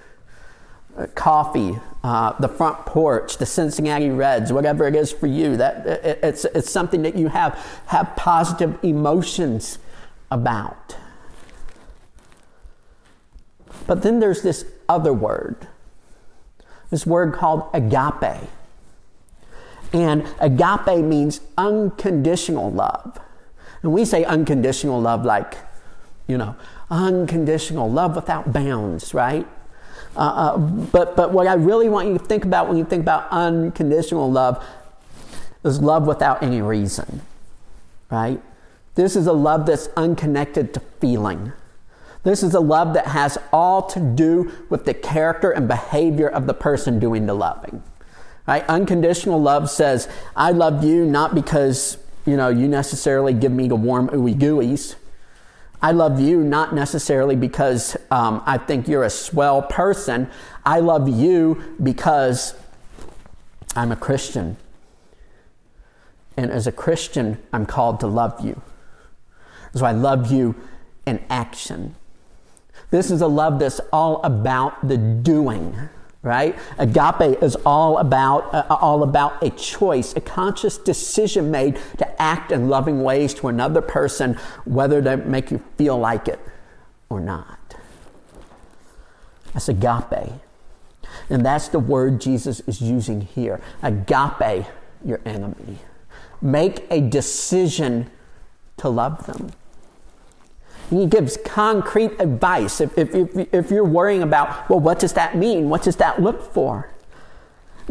Uh, 0.95 1.07
coffee, 1.15 1.77
uh, 2.03 2.33
the 2.39 2.47
front 2.47 2.85
porch, 2.85 3.37
the 3.37 3.45
Cincinnati 3.45 4.09
Reds, 4.11 4.53
whatever 4.53 4.87
it 4.87 4.95
is 4.95 5.11
for 5.11 5.27
you. 5.27 5.57
That 5.57 5.87
it, 5.87 6.19
it's, 6.21 6.45
it's 6.45 6.71
something 6.71 7.01
that 7.01 7.15
you 7.15 7.29
have 7.29 7.53
have 7.87 8.15
positive 8.15 8.77
emotions 8.83 9.79
about. 10.29 10.95
But 13.87 14.01
then 14.01 14.19
there's 14.19 14.41
this 14.41 14.65
other 14.87 15.13
word, 15.13 15.67
this 16.89 17.05
word 17.05 17.33
called 17.33 17.69
agape. 17.73 18.47
And 19.91 20.27
agape 20.39 21.03
means 21.03 21.41
unconditional 21.57 22.71
love. 22.71 23.19
And 23.81 23.93
we 23.93 24.05
say 24.05 24.23
unconditional 24.23 24.99
love 24.99 25.25
like, 25.25 25.57
you 26.27 26.37
know, 26.37 26.55
unconditional 26.89 27.91
love 27.91 28.15
without 28.15 28.53
bounds, 28.53 29.13
right? 29.13 29.45
Uh, 30.15 30.19
uh, 30.19 30.57
but, 30.57 31.15
but 31.15 31.31
what 31.31 31.47
I 31.47 31.53
really 31.55 31.89
want 31.89 32.07
you 32.07 32.17
to 32.17 32.23
think 32.23 32.45
about 32.45 32.67
when 32.67 32.77
you 32.77 32.85
think 32.85 33.01
about 33.01 33.27
unconditional 33.31 34.31
love 34.31 34.63
is 35.63 35.81
love 35.81 36.07
without 36.07 36.43
any 36.43 36.61
reason, 36.61 37.21
right? 38.11 38.41
This 38.95 39.15
is 39.15 39.27
a 39.27 39.33
love 39.33 39.65
that's 39.65 39.89
unconnected 39.97 40.73
to 40.75 40.79
feeling. 41.01 41.51
This 42.23 42.41
is 42.41 42.53
a 42.53 42.59
love 42.59 42.93
that 42.93 43.07
has 43.07 43.37
all 43.51 43.83
to 43.87 43.99
do 43.99 44.51
with 44.69 44.85
the 44.85 44.93
character 44.93 45.51
and 45.51 45.67
behavior 45.67 46.27
of 46.27 46.47
the 46.47 46.53
person 46.53 46.99
doing 46.99 47.25
the 47.25 47.33
loving. 47.33 47.83
Right? 48.47 48.65
Unconditional 48.67 49.41
love 49.41 49.69
says, 49.69 50.09
I 50.35 50.51
love 50.51 50.83
you 50.83 51.05
not 51.05 51.35
because, 51.35 51.97
you 52.25 52.37
know, 52.37 52.49
you 52.49 52.67
necessarily 52.67 53.33
give 53.33 53.51
me 53.51 53.67
the 53.67 53.75
warm 53.75 54.09
ooey 54.09 54.35
gooeys. 54.35 54.95
I 55.81 55.91
love 55.91 56.19
you 56.19 56.43
not 56.43 56.73
necessarily 56.73 57.35
because 57.35 57.97
um, 58.09 58.41
I 58.45 58.57
think 58.57 58.87
you're 58.87 59.03
a 59.03 59.09
swell 59.09 59.61
person. 59.61 60.29
I 60.65 60.79
love 60.79 61.09
you 61.09 61.75
because 61.81 62.55
I'm 63.75 63.91
a 63.91 63.97
Christian. 63.97 64.55
And 66.37 66.51
as 66.51 66.67
a 66.67 66.71
Christian, 66.71 67.37
I'm 67.51 67.65
called 67.65 67.99
to 67.99 68.07
love 68.07 68.43
you. 68.43 68.61
So 69.75 69.85
I 69.85 69.91
love 69.91 70.31
you 70.31 70.55
in 71.05 71.21
action. 71.29 71.95
This 72.93 73.09
is 73.09 73.21
a 73.21 73.27
love 73.27 73.57
that's 73.57 73.81
all 73.91 74.21
about 74.23 74.87
the 74.87 74.97
doing, 74.97 75.75
right? 76.21 76.55
Agape 76.77 77.41
is 77.41 77.55
all 77.65 77.97
about 77.97 78.53
uh, 78.53 78.67
all 78.69 79.01
about 79.01 79.41
a 79.41 79.49
choice, 79.49 80.15
a 80.15 80.21
conscious 80.21 80.77
decision 80.77 81.49
made 81.49 81.79
to 81.97 82.21
act 82.21 82.51
in 82.51 82.69
loving 82.69 83.01
ways 83.01 83.33
to 83.33 83.47
another 83.47 83.81
person, 83.81 84.35
whether 84.65 85.01
they 85.01 85.15
make 85.15 85.49
you 85.49 85.59
feel 85.75 85.97
like 85.97 86.27
it 86.27 86.39
or 87.09 87.19
not. 87.19 87.75
That's 89.53 89.69
agape. 89.69 90.29
And 91.31 91.43
that's 91.43 91.69
the 91.69 91.79
word 91.79 92.21
Jesus 92.21 92.59
is 92.67 92.79
using 92.79 93.21
here. 93.21 93.59
Agape 93.81 94.67
your 95.03 95.19
enemy. 95.25 95.79
Make 96.43 96.85
a 96.91 97.01
decision 97.01 98.11
to 98.77 98.89
love 98.89 99.25
them. 99.25 99.49
He 100.89 101.05
gives 101.05 101.37
concrete 101.37 102.11
advice. 102.19 102.81
If, 102.81 102.97
if, 102.97 103.15
if, 103.15 103.53
if 103.53 103.71
you're 103.71 103.85
worrying 103.85 104.21
about, 104.21 104.69
well, 104.69 104.79
what 104.79 104.99
does 104.99 105.13
that 105.13 105.35
mean? 105.35 105.69
What 105.69 105.83
does 105.83 105.95
that 105.97 106.21
look 106.21 106.53
for? 106.53 106.89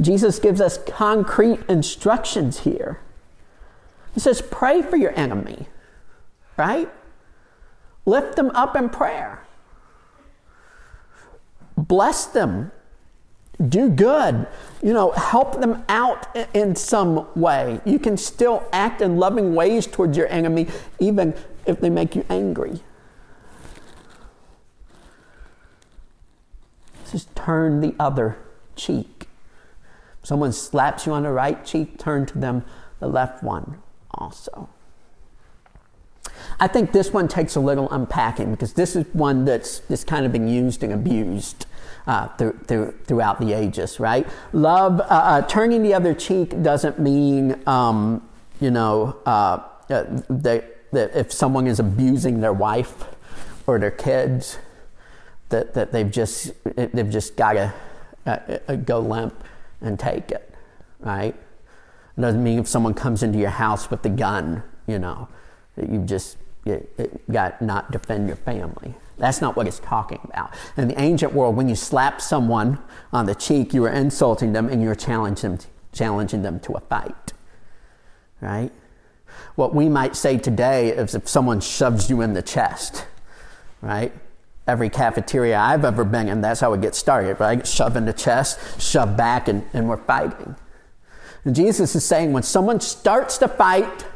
Jesus 0.00 0.38
gives 0.38 0.61
us 0.61 0.78
concrete 0.87 1.61
instructions 1.68 2.61
here. 2.61 3.00
He 4.14 4.20
says, 4.20 4.42
pray 4.42 4.82
for 4.82 4.96
your 4.96 5.18
enemy, 5.18 5.66
right? 6.56 6.90
Lift 8.04 8.37
them 8.37 8.50
up 8.50 8.76
in 8.76 8.88
prayer. 8.88 9.42
Bless 11.76 12.26
them. 12.26 12.72
Do 13.68 13.88
good. 13.88 14.46
You 14.82 14.92
know, 14.92 15.12
help 15.12 15.61
them 15.61 15.84
out 15.88 16.26
in 16.54 16.75
some 16.75 17.28
way. 17.34 17.80
You 17.84 17.99
can 17.99 18.16
still 18.16 18.68
act 18.72 19.00
in 19.00 19.18
loving 19.18 19.54
ways 19.54 19.87
towards 19.87 20.16
your 20.16 20.26
enemy, 20.28 20.66
even 20.99 21.34
if 21.66 21.81
they 21.81 21.90
make 21.90 22.14
you 22.14 22.25
angry. 22.28 22.81
Just 27.11 27.35
turn 27.37 27.81
the 27.81 27.95
other 27.99 28.38
cheek. 28.75 29.28
If 30.21 30.28
someone 30.28 30.52
slaps 30.52 31.07
you 31.07 31.12
on 31.12 31.25
the 31.25 31.33
right 31.33 31.64
cheek, 31.64 31.99
turn 31.99 32.26
to 32.26 32.38
them 32.38 32.64
the 33.00 33.09
left 33.09 33.42
one 33.42 33.78
also. 34.12 34.69
I 36.59 36.69
think 36.69 36.92
this 36.92 37.12
one 37.12 37.28
takes 37.28 37.57
a 37.57 37.61
little 37.61 37.90
unpacking 37.90 38.50
because 38.52 38.73
this 38.75 38.97
is 38.97 39.04
one 39.12 39.45
that's, 39.45 39.81
that's 39.81 40.04
kind 40.04 40.25
of 40.25 40.33
been 40.33 40.49
used 40.49 40.83
and 40.83 40.92
abused 40.92 41.66
uh, 42.07 42.28
through, 42.28 42.59
through, 42.66 42.95
throughout 43.04 43.40
the 43.40 43.52
ages, 43.52 44.00
right? 44.00 44.26
Love, 44.52 45.00
uh, 45.00 45.04
uh, 45.04 45.42
turning 45.42 45.83
the 45.83 45.95
other 45.95 46.14
cheek 46.14 46.62
doesn't 46.62 46.99
mean, 46.99 47.61
um, 47.66 48.26
you 48.61 48.71
know, 48.71 49.16
uh, 49.26 49.62
uh, 49.90 50.04
they, 50.31 50.64
that 50.92 51.14
if 51.16 51.32
someone 51.32 51.66
is 51.66 51.80
abusing 51.80 52.40
their 52.40 52.52
wife 52.52 53.04
or 53.66 53.78
their 53.78 53.90
kids, 53.90 54.58
that, 55.49 55.75
that 55.75 55.92
they've 55.92 56.11
just 56.11 56.52
they've 56.64 57.11
just 57.11 57.37
got 57.37 57.52
to 57.54 57.75
uh, 58.26 58.58
uh, 58.68 58.76
go 58.76 59.00
limp 59.00 59.44
and 59.80 59.99
take 59.99 60.30
it, 60.30 60.54
right? 61.00 61.34
It 62.16 62.20
doesn't 62.20 62.42
mean 62.42 62.58
if 62.58 62.68
someone 62.68 62.94
comes 62.94 63.22
into 63.22 63.38
your 63.38 63.50
house 63.50 63.90
with 63.90 64.04
a 64.04 64.11
gun, 64.11 64.62
you 64.87 64.99
know, 64.99 65.28
that 65.76 65.88
you 65.88 66.00
just 66.00 66.37
you, 66.64 66.87
got 67.30 67.61
not 67.62 67.90
defend 67.90 68.28
your 68.28 68.37
family. 68.37 68.94
That's 69.18 69.40
not 69.40 69.56
what 69.56 69.66
it's 69.66 69.78
talking 69.78 70.20
about. 70.25 70.54
In 70.76 70.88
the 70.88 71.00
ancient 71.00 71.32
world, 71.32 71.54
when 71.54 71.68
you 71.68 71.76
slap 71.76 72.20
someone 72.20 72.78
on 73.12 73.26
the 73.26 73.34
cheek, 73.34 73.72
you 73.72 73.82
were 73.82 73.90
insulting 73.90 74.52
them 74.52 74.68
and 74.68 74.82
you 74.82 74.88
were 74.88 74.94
challenging 74.94 75.61
challenging 75.92 76.42
them 76.42 76.58
to 76.61 76.72
a 76.72 76.80
fight. 76.80 77.32
Right? 78.40 78.72
What 79.54 79.74
we 79.74 79.88
might 79.88 80.16
say 80.16 80.38
today 80.38 80.90
is 80.90 81.14
if 81.14 81.28
someone 81.28 81.60
shoves 81.60 82.08
you 82.08 82.20
in 82.20 82.32
the 82.32 82.42
chest, 82.42 83.06
right? 83.80 84.12
Every 84.66 84.88
cafeteria 84.88 85.58
I've 85.58 85.84
ever 85.84 86.04
been 86.04 86.28
in, 86.28 86.40
that's 86.40 86.60
how 86.60 86.72
it 86.72 86.80
gets 86.80 86.98
started, 86.98 87.38
right? 87.40 87.66
Shove 87.66 87.96
in 87.96 88.04
the 88.04 88.12
chest, 88.12 88.80
shove 88.80 89.16
back, 89.16 89.48
and, 89.48 89.64
and 89.72 89.88
we're 89.88 89.96
fighting. 89.96 90.56
And 91.44 91.54
Jesus 91.54 91.94
is 91.94 92.04
saying 92.04 92.32
when 92.32 92.44
someone 92.44 92.80
starts 92.80 93.38
to 93.38 93.48
fight, 93.48 94.06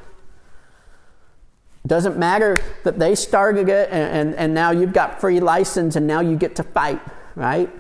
doesn't 1.87 2.17
matter 2.17 2.57
that 2.85 2.99
they 2.99 3.15
started 3.15 3.69
it 3.69 3.89
and, 3.91 4.29
and, 4.29 4.35
and, 4.35 4.55
now 4.55 4.73
you've 4.73 4.93
got 4.93 5.21
free 5.21 5.39
license 5.39 5.95
and 5.95 6.05
now 6.05 6.21
you 6.21 6.37
get 6.37 6.57
to 6.57 6.65
fight, 6.65 7.01
right? 7.37 7.71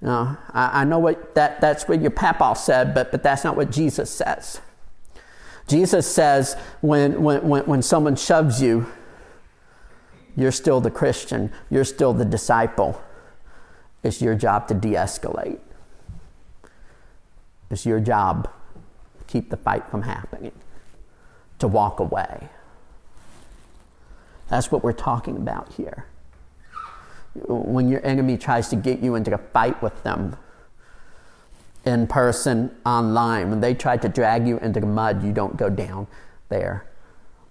No, 0.00 0.36
I, 0.52 0.82
I 0.82 0.84
know 0.84 0.98
what 0.98 1.34
that, 1.34 1.60
that's 1.60 1.88
what 1.88 2.02
your 2.02 2.10
papa 2.10 2.54
said, 2.56 2.94
but, 2.94 3.10
but 3.10 3.22
that's 3.22 3.44
not 3.44 3.56
what 3.56 3.70
Jesus 3.70 4.10
says. 4.10 4.60
Jesus 5.68 6.10
says 6.10 6.56
when, 6.80 7.22
when, 7.22 7.46
when, 7.46 7.64
when 7.64 7.82
someone 7.82 8.16
shoves 8.16 8.60
you, 8.60 8.86
you're 10.34 10.52
still 10.52 10.80
the 10.80 10.90
Christian, 10.90 11.52
you're 11.68 11.84
still 11.84 12.14
the 12.14 12.24
disciple. 12.24 13.02
It's 14.02 14.22
your 14.22 14.34
job 14.34 14.68
to 14.68 14.74
de 14.74 14.90
escalate. 14.90 15.60
It's 17.70 17.84
your 17.84 18.00
job 18.00 18.44
to 19.18 19.24
keep 19.26 19.50
the 19.50 19.56
fight 19.56 19.90
from 19.90 20.02
happening, 20.02 20.52
to 21.58 21.68
walk 21.68 22.00
away. 22.00 22.48
That's 24.48 24.72
what 24.72 24.82
we're 24.82 24.92
talking 24.92 25.36
about 25.36 25.72
here. 25.74 26.06
When 27.34 27.88
your 27.88 28.04
enemy 28.06 28.38
tries 28.38 28.68
to 28.68 28.76
get 28.76 29.00
you 29.00 29.14
into 29.16 29.34
a 29.34 29.38
fight 29.38 29.82
with 29.82 30.02
them, 30.02 30.36
in 31.88 32.06
person, 32.06 32.70
online, 32.84 33.48
when 33.48 33.60
they 33.60 33.72
try 33.72 33.96
to 33.96 34.08
drag 34.10 34.46
you 34.46 34.58
into 34.58 34.78
the 34.78 34.86
mud, 34.86 35.24
you 35.24 35.32
don't 35.32 35.56
go 35.56 35.70
down 35.70 36.06
there 36.50 36.86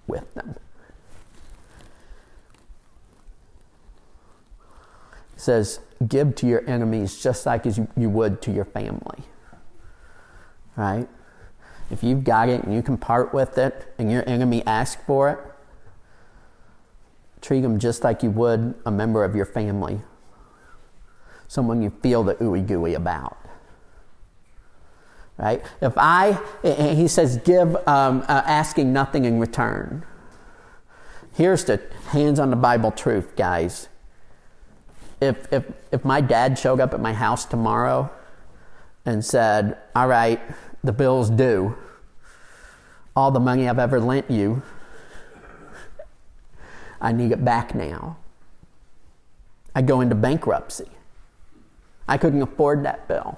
with 0.05 0.31
them. 0.35 0.55
It 5.35 5.41
says, 5.41 5.79
give 6.07 6.35
to 6.35 6.47
your 6.47 6.63
enemies 6.69 7.19
just 7.21 7.47
like 7.47 7.65
as 7.65 7.79
you, 7.79 7.87
you 7.97 8.09
would 8.11 8.39
to 8.43 8.51
your 8.51 8.65
family. 8.65 9.23
Right? 10.75 11.09
If 11.89 12.03
you've 12.03 12.23
got 12.23 12.47
it 12.47 12.63
and 12.63 12.75
you 12.75 12.83
can 12.83 12.97
part 12.97 13.33
with 13.33 13.57
it 13.57 13.91
and 13.97 14.11
your 14.11 14.23
enemy 14.29 14.63
asks 14.67 15.01
for 15.07 15.31
it, 15.31 15.39
treat 17.41 17.61
them 17.61 17.79
just 17.79 18.03
like 18.03 18.21
you 18.21 18.29
would 18.29 18.75
a 18.85 18.91
member 18.91 19.23
of 19.23 19.35
your 19.35 19.45
family, 19.45 20.01
someone 21.47 21.81
you 21.81 21.89
feel 22.03 22.23
the 22.23 22.35
ooey 22.35 22.65
gooey 22.65 22.93
about. 22.93 23.37
Right? 25.37 25.63
If 25.81 25.93
I, 25.97 26.39
he 26.63 27.07
says, 27.07 27.37
give 27.37 27.75
um, 27.87 28.21
uh, 28.27 28.41
asking 28.45 28.91
nothing 28.91 29.25
in 29.25 29.39
return. 29.39 30.03
Here's 31.33 31.63
the 31.65 31.79
hands 32.07 32.39
on 32.39 32.49
the 32.49 32.55
Bible 32.55 32.89
truth, 32.89 33.35
guys. 33.35 33.87
If, 35.21 35.51
if, 35.53 35.65
if 35.91 36.03
my 36.03 36.21
dad 36.21 36.57
showed 36.57 36.79
up 36.79 36.93
at 36.93 36.99
my 36.99 37.13
house 37.13 37.45
tomorrow 37.45 38.09
and 39.05 39.23
said, 39.23 39.77
All 39.95 40.07
right, 40.07 40.41
the 40.83 40.91
bill's 40.91 41.29
due, 41.29 41.75
all 43.15 43.29
the 43.29 43.39
money 43.39 43.69
I've 43.69 43.79
ever 43.79 43.99
lent 43.99 44.31
you, 44.31 44.63
I 46.99 47.11
need 47.11 47.31
it 47.31 47.45
back 47.45 47.75
now. 47.75 48.17
I 49.75 49.83
go 49.83 50.01
into 50.01 50.15
bankruptcy. 50.15 50.89
I 52.07 52.17
couldn't 52.17 52.41
afford 52.41 52.83
that 52.85 53.07
bill 53.07 53.37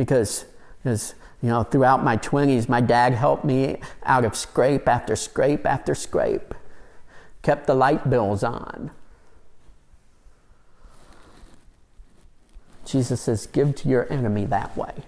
because, 0.00 0.46
you 0.82 0.96
know, 1.42 1.62
throughout 1.62 2.02
my 2.02 2.16
20s, 2.16 2.70
my 2.70 2.80
dad 2.80 3.12
helped 3.12 3.44
me 3.44 3.78
out 4.04 4.24
of 4.24 4.34
scrape 4.34 4.88
after 4.88 5.14
scrape 5.14 5.66
after 5.66 5.94
scrape, 5.94 6.54
kept 7.42 7.66
the 7.66 7.74
light 7.74 8.08
bills 8.08 8.42
on. 8.42 8.92
Jesus 12.86 13.20
says, 13.20 13.46
Give 13.46 13.76
to 13.76 13.90
your 13.90 14.10
enemy 14.10 14.46
that 14.46 14.74
way, 14.74 15.02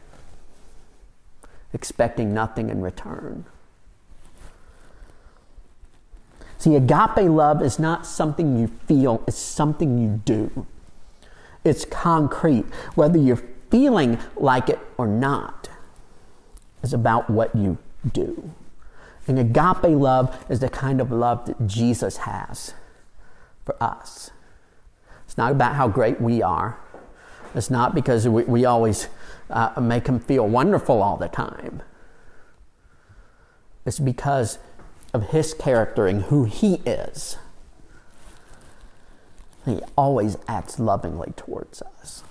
expecting 1.72 2.34
nothing 2.34 2.68
in 2.68 2.82
return. 2.82 3.46
See, 6.58 6.76
agape 6.76 7.30
love 7.30 7.62
is 7.62 7.78
not 7.78 8.04
something 8.04 8.58
you 8.58 8.66
feel, 8.86 9.24
it's 9.26 9.38
something 9.38 9.96
you 9.98 10.20
do. 10.26 10.66
It's 11.64 11.86
concrete. 11.86 12.66
Whether 12.94 13.18
you're 13.18 13.42
feeling 13.72 14.18
like 14.36 14.68
it 14.68 14.78
or 14.98 15.06
not 15.08 15.70
is 16.82 16.92
about 16.92 17.30
what 17.30 17.56
you 17.56 17.78
do. 18.12 18.52
And 19.26 19.38
agape 19.38 19.96
love 19.98 20.44
is 20.50 20.60
the 20.60 20.68
kind 20.68 21.00
of 21.00 21.10
love 21.10 21.46
that 21.46 21.66
Jesus 21.66 22.18
has 22.18 22.74
for 23.64 23.82
us. 23.82 24.30
It's 25.24 25.38
not 25.38 25.52
about 25.52 25.74
how 25.74 25.88
great 25.88 26.20
we 26.20 26.42
are. 26.42 26.78
It's 27.54 27.70
not 27.70 27.94
because 27.94 28.28
we, 28.28 28.42
we 28.44 28.66
always 28.66 29.08
uh, 29.48 29.80
make 29.80 30.06
him 30.06 30.20
feel 30.20 30.46
wonderful 30.46 31.02
all 31.02 31.16
the 31.16 31.28
time. 31.28 31.82
It's 33.86 33.98
because 33.98 34.58
of 35.14 35.30
his 35.30 35.54
character 35.54 36.06
and 36.06 36.24
who 36.24 36.44
he 36.44 36.74
is. 36.84 37.38
He 39.64 39.80
always 39.96 40.36
acts 40.46 40.78
lovingly 40.78 41.32
towards 41.36 41.80
us. 41.80 42.22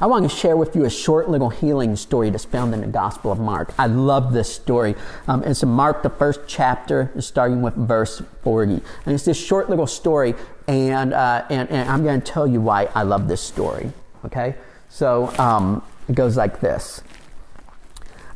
I 0.00 0.06
want 0.06 0.28
to 0.28 0.34
share 0.34 0.56
with 0.56 0.74
you 0.74 0.84
a 0.84 0.90
short 0.90 1.30
little 1.30 1.50
healing 1.50 1.94
story 1.94 2.30
that's 2.30 2.44
found 2.44 2.74
in 2.74 2.80
the 2.80 2.86
Gospel 2.86 3.30
of 3.30 3.38
Mark. 3.38 3.72
I 3.78 3.86
love 3.86 4.32
this 4.32 4.52
story. 4.52 4.96
Um, 5.28 5.44
it's 5.44 5.62
in 5.62 5.68
Mark, 5.68 6.02
the 6.02 6.10
first 6.10 6.40
chapter, 6.46 7.12
starting 7.20 7.62
with 7.62 7.74
verse 7.74 8.20
40. 8.42 8.74
And 8.74 9.14
it's 9.14 9.24
this 9.24 9.42
short 9.42 9.70
little 9.70 9.86
story, 9.86 10.34
and, 10.66 11.12
uh, 11.12 11.44
and, 11.48 11.70
and, 11.70 11.88
I'm 11.88 12.02
going 12.02 12.20
to 12.20 12.26
tell 12.26 12.46
you 12.46 12.60
why 12.60 12.88
I 12.94 13.02
love 13.02 13.28
this 13.28 13.40
story. 13.40 13.92
Okay? 14.24 14.56
So 14.88 15.28
um, 15.38 15.82
it 16.08 16.14
goes 16.14 16.36
like 16.36 16.60
this 16.60 17.02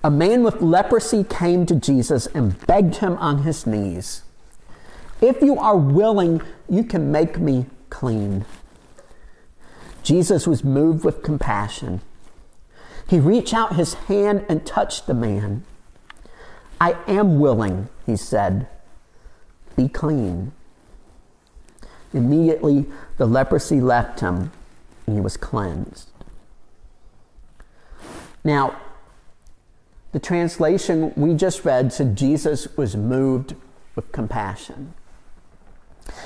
A 0.04 0.10
man 0.10 0.44
with 0.44 0.62
leprosy 0.62 1.24
came 1.24 1.66
to 1.66 1.74
Jesus 1.74 2.26
and 2.28 2.64
begged 2.66 2.96
him 2.96 3.16
on 3.18 3.42
his 3.42 3.66
knees, 3.66 4.22
If 5.20 5.42
you 5.42 5.58
are 5.58 5.76
willing, 5.76 6.40
you 6.68 6.84
can 6.84 7.10
make 7.10 7.38
me 7.38 7.66
clean. 7.90 8.44
Jesus 10.02 10.46
was 10.46 10.64
moved 10.64 11.04
with 11.04 11.22
compassion. 11.22 12.00
He 13.08 13.18
reached 13.18 13.54
out 13.54 13.76
his 13.76 13.94
hand 13.94 14.44
and 14.48 14.66
touched 14.66 15.06
the 15.06 15.14
man. 15.14 15.64
I 16.80 16.96
am 17.06 17.40
willing, 17.40 17.88
he 18.06 18.16
said. 18.16 18.68
Be 19.76 19.88
clean. 19.88 20.52
Immediately, 22.12 22.86
the 23.16 23.26
leprosy 23.26 23.80
left 23.80 24.20
him 24.20 24.50
and 25.06 25.16
he 25.16 25.20
was 25.20 25.36
cleansed. 25.36 26.10
Now, 28.44 28.78
the 30.12 30.20
translation 30.20 31.12
we 31.16 31.34
just 31.34 31.64
read 31.64 31.92
said 31.92 32.16
Jesus 32.16 32.76
was 32.76 32.96
moved 32.96 33.54
with 33.94 34.10
compassion. 34.12 34.94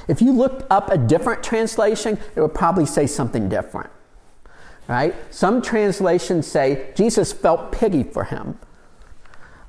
If 0.09 0.23
you 0.23 0.33
looked 0.33 0.64
up 0.71 0.90
a 0.90 0.99
different 0.99 1.42
translation, 1.42 2.18
it 2.35 2.40
would 2.40 2.55
probably 2.55 2.87
say 2.87 3.07
something 3.07 3.49
different. 3.49 3.90
Right? 4.88 5.14
Some 5.31 5.62
translations 5.62 6.47
say 6.47 6.92
Jesus 6.97 7.33
felt 7.33 7.73
pity 7.73 8.03
for 8.03 8.25
him. 8.25 8.59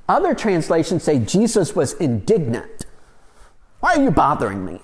Other 0.08 0.34
translations 0.34 1.02
say 1.02 1.18
Jesus 1.18 1.74
was 1.74 1.94
indignant. 1.94 2.84
Why 3.80 3.94
are 3.94 4.02
you 4.02 4.10
bothering 4.10 4.64
me? 4.64 4.80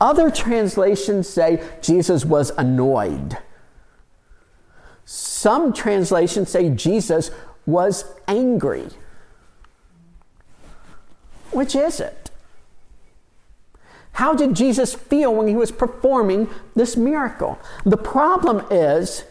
Other 0.00 0.30
translations 0.30 1.28
say 1.28 1.62
Jesus 1.80 2.24
was 2.24 2.50
annoyed. 2.58 3.38
Some 5.04 5.72
translations 5.72 6.50
say 6.50 6.70
Jesus 6.70 7.30
was 7.66 8.04
angry. 8.26 8.88
Which 11.50 11.74
is 11.74 12.00
it? 12.00 12.23
How 14.14 14.32
did 14.32 14.54
Jesus 14.54 14.94
feel 14.94 15.34
when 15.34 15.48
he 15.48 15.56
was 15.56 15.72
performing 15.72 16.48
this 16.74 16.96
miracle? 16.96 17.58
The 17.84 17.96
problem 17.96 18.64
is, 18.70 19.24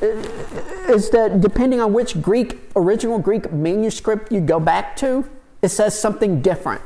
uh, 0.00 0.06
is 0.06 1.10
that 1.10 1.40
depending 1.40 1.80
on 1.80 1.92
which 1.92 2.22
Greek, 2.22 2.60
original 2.76 3.18
Greek 3.18 3.52
manuscript 3.52 4.30
you 4.30 4.40
go 4.40 4.60
back 4.60 4.96
to, 4.98 5.28
it 5.60 5.70
says 5.70 5.98
something 5.98 6.40
different. 6.40 6.82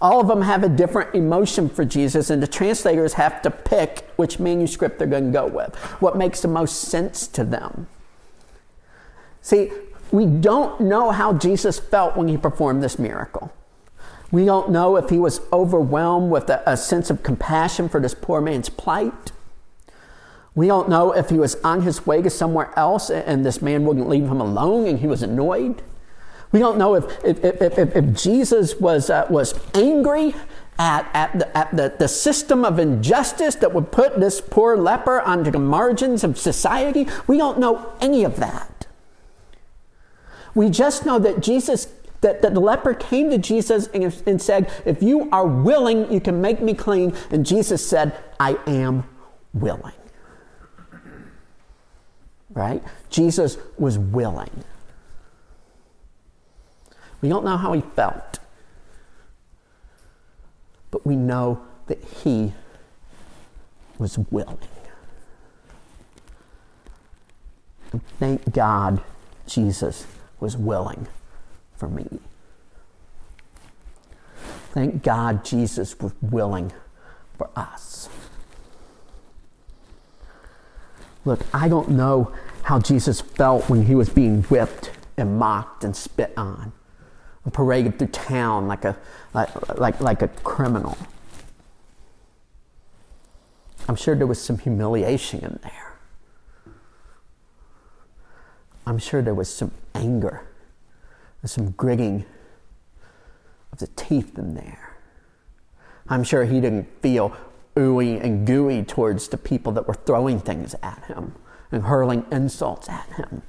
All 0.00 0.20
of 0.20 0.28
them 0.28 0.42
have 0.42 0.62
a 0.62 0.68
different 0.68 1.16
emotion 1.16 1.68
for 1.68 1.84
Jesus, 1.84 2.30
and 2.30 2.40
the 2.40 2.46
translators 2.46 3.14
have 3.14 3.42
to 3.42 3.50
pick 3.50 4.08
which 4.14 4.38
manuscript 4.38 5.00
they're 5.00 5.08
going 5.08 5.26
to 5.26 5.32
go 5.32 5.46
with, 5.46 5.74
what 6.00 6.16
makes 6.16 6.42
the 6.42 6.48
most 6.48 6.82
sense 6.82 7.26
to 7.26 7.42
them. 7.42 7.88
See, 9.42 9.72
we 10.12 10.26
don't 10.26 10.80
know 10.80 11.10
how 11.10 11.32
Jesus 11.32 11.80
felt 11.80 12.16
when 12.16 12.28
he 12.28 12.36
performed 12.36 12.84
this 12.84 13.00
miracle. 13.00 13.52
We 14.30 14.44
don't 14.44 14.70
know 14.70 14.96
if 14.96 15.08
he 15.08 15.18
was 15.18 15.40
overwhelmed 15.52 16.30
with 16.30 16.50
a, 16.50 16.62
a, 16.66 16.76
sense 16.76 17.08
of 17.08 17.22
compassion 17.22 17.88
for 17.88 17.98
this 17.98 18.14
poor 18.14 18.40
man's 18.40 18.68
plight. 18.68 19.32
We 20.54 20.66
don't 20.66 20.88
know 20.88 21.12
if 21.12 21.30
he 21.30 21.38
was 21.38 21.54
on 21.64 21.82
his 21.82 22.04
way 22.04 22.20
to 22.20 22.28
somewhere 22.28 22.72
else 22.76 23.10
and 23.10 23.44
this 23.44 23.62
man 23.62 23.84
wouldn't 23.84 24.08
leave 24.08 24.24
him 24.24 24.40
alone 24.40 24.86
and 24.86 24.98
he 24.98 25.06
was 25.06 25.22
annoyed. 25.22 25.82
We 26.52 26.58
don't 26.60 26.78
know 26.78 26.94
if, 26.94 27.24
if, 27.24 27.44
if, 27.44 27.78
if, 27.78 27.96
if 27.96 28.14
Jesus 28.14 28.78
was, 28.80 29.08
uh, 29.08 29.26
was 29.30 29.54
angry 29.74 30.34
at, 30.78 31.08
at, 31.12 31.38
the, 31.38 31.56
at 31.56 31.76
the, 31.76 31.94
the 31.98 32.08
system 32.08 32.64
of 32.64 32.78
injustice 32.78 33.56
that 33.56 33.72
would 33.72 33.92
put 33.92 34.20
this 34.20 34.40
poor 34.40 34.76
leper 34.76 35.20
onto 35.20 35.50
the 35.50 35.58
margins 35.58 36.22
of 36.24 36.38
society. 36.38 37.06
We 37.26 37.36
don't 37.36 37.58
know 37.58 37.92
any 38.00 38.24
of 38.24 38.36
that. 38.36 38.86
We 40.54 40.70
just 40.70 41.04
know 41.04 41.18
that 41.18 41.40
Jesus, 41.40 41.88
that, 42.20 42.42
that 42.42 42.54
the 42.54 42.60
leper 42.60 42.94
came 42.94 43.30
to 43.30 43.38
Jesus 43.38 43.88
and, 43.88 44.22
and 44.26 44.42
said, 44.42 44.70
If 44.84 45.02
you 45.02 45.28
are 45.30 45.46
willing, 45.46 46.10
you 46.12 46.20
can 46.20 46.40
make 46.40 46.60
me 46.60 46.74
clean. 46.74 47.14
And 47.30 47.46
Jesus 47.46 47.86
said, 47.86 48.16
I 48.40 48.58
am 48.66 49.04
willing. 49.52 49.94
Right? 52.50 52.82
Jesus 53.10 53.56
was 53.78 53.98
willing. 53.98 54.64
We 57.20 57.28
don't 57.28 57.44
know 57.44 57.56
how 57.56 57.72
he 57.72 57.80
felt, 57.80 58.38
but 60.90 61.06
we 61.06 61.16
know 61.16 61.62
that 61.86 62.02
he 62.02 62.52
was 63.98 64.18
willing. 64.30 64.58
And 67.92 68.02
thank 68.18 68.52
God 68.52 69.02
Jesus 69.46 70.06
was 70.40 70.56
willing 70.56 71.08
for 71.78 71.88
me. 71.88 72.18
Thank 74.72 75.02
God 75.02 75.44
Jesus 75.44 75.98
was 75.98 76.12
willing 76.20 76.72
for 77.36 77.48
us. 77.56 78.08
Look, 81.24 81.40
I 81.54 81.68
don't 81.68 81.90
know 81.90 82.32
how 82.62 82.78
Jesus 82.78 83.20
felt 83.20 83.68
when 83.68 83.86
he 83.86 83.94
was 83.94 84.08
being 84.08 84.42
whipped 84.44 84.90
and 85.16 85.38
mocked 85.38 85.84
and 85.84 85.96
spit 85.96 86.32
on 86.36 86.72
and 87.44 87.52
paraded 87.52 87.98
through 87.98 88.08
town 88.08 88.68
like 88.68 88.84
a, 88.84 88.96
like, 89.34 89.78
like, 89.78 90.00
like 90.00 90.22
a 90.22 90.28
criminal. 90.28 90.96
I'm 93.88 93.96
sure 93.96 94.14
there 94.14 94.26
was 94.26 94.40
some 94.40 94.58
humiliation 94.58 95.40
in 95.40 95.58
there. 95.62 95.94
I'm 98.86 98.98
sure 98.98 99.22
there 99.22 99.34
was 99.34 99.52
some 99.52 99.70
anger 99.94 100.47
some 101.44 101.70
gritting 101.72 102.24
of 103.72 103.78
the 103.78 103.86
teeth 103.88 104.38
in 104.38 104.54
there. 104.54 104.96
I'm 106.08 106.24
sure 106.24 106.44
he 106.44 106.60
didn't 106.60 106.88
feel 107.02 107.36
ooey 107.76 108.22
and 108.22 108.46
gooey 108.46 108.82
towards 108.82 109.28
the 109.28 109.36
people 109.36 109.72
that 109.72 109.86
were 109.86 109.94
throwing 109.94 110.40
things 110.40 110.74
at 110.82 111.04
him 111.04 111.34
and 111.70 111.84
hurling 111.84 112.24
insults 112.30 112.88
at 112.88 113.08
him. 113.12 113.42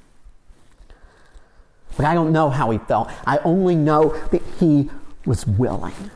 But 1.98 2.06
I 2.06 2.14
don't 2.14 2.32
know 2.32 2.50
how 2.50 2.70
he 2.70 2.78
felt. 2.78 3.10
I 3.26 3.40
only 3.40 3.76
know 3.76 4.16
that 4.32 4.42
he 4.60 4.90
was 5.26 5.48
willing. 5.48 6.12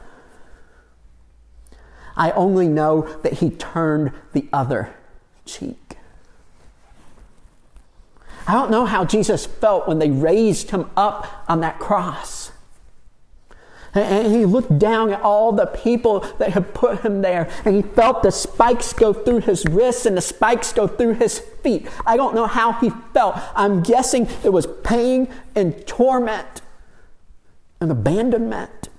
I 2.16 2.32
only 2.32 2.68
know 2.68 3.02
that 3.24 3.34
he 3.34 3.50
turned 3.50 4.12
the 4.34 4.48
other 4.54 4.96
cheek. 5.46 5.83
I 8.48 8.54
don't 8.54 8.72
know 8.72 8.86
how 8.86 9.06
Jesus 9.06 9.46
felt 9.46 9.88
when 9.88 10.00
they 10.00 10.10
raised 10.10 10.72
him 10.72 10.90
up 10.98 11.46
on 11.48 11.62
that 11.62 11.80
cross. 11.80 12.52
And 13.96 14.34
he 14.34 14.46
looked 14.46 14.80
down 14.80 15.12
at 15.12 15.22
all 15.22 15.52
the 15.52 15.68
people 15.68 16.22
that 16.40 16.52
had 16.54 16.74
put 16.74 17.02
him 17.02 17.22
there, 17.22 17.48
and 17.64 17.76
he 17.76 17.84
felt 17.84 18.24
the 18.24 18.32
spikes 18.32 18.92
go 18.92 19.14
through 19.14 19.42
his 19.42 19.66
wrists 19.66 20.08
and 20.08 20.18
the 20.18 20.22
spikes 20.22 20.74
go 20.74 20.88
through 20.88 21.14
his 21.16 21.40
feet. 21.40 21.88
I 22.06 22.18
don't 22.18 22.34
know 22.34 22.48
how 22.48 22.74
he 22.74 22.90
felt. 23.14 23.38
I'm 23.56 23.84
guessing 23.84 24.28
it 24.44 24.52
was 24.52 24.66
pain 24.84 25.32
and 25.54 25.86
torment 25.86 26.62
and 27.80 27.92
abandonment. 27.92 28.90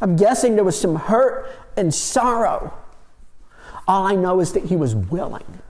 I'm 0.00 0.16
guessing 0.16 0.56
there 0.56 0.64
was 0.64 0.80
some 0.80 0.96
hurt 0.96 1.46
and 1.76 1.94
sorrow. 1.94 2.74
All 3.86 4.04
I 4.04 4.16
know 4.16 4.40
is 4.40 4.52
that 4.54 4.64
he 4.64 4.76
was 4.76 4.96
willing 4.96 5.60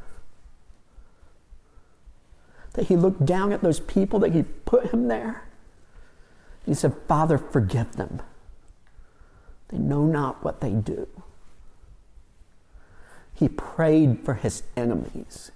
that 2.75 2.87
he 2.87 2.97
looked 2.97 3.25
down 3.25 3.53
at 3.53 3.63
those 3.63 3.81
people 3.81 4.19
that 4.21 4.33
he 4.33 4.43
put 4.43 4.91
him 4.91 5.09
there. 5.09 5.45
He 6.67 6.75
said, 6.75 6.95
Father, 7.09 7.39
forgive 7.39 7.97
them. 7.97 8.21
They 9.69 9.79
know 9.79 10.05
not 10.05 10.45
what 10.45 10.61
they 10.61 10.73
do. 10.73 11.09
He 13.35 13.49
prayed 13.49 14.21
for 14.25 14.35
his 14.35 14.63
enemies. 14.77 15.51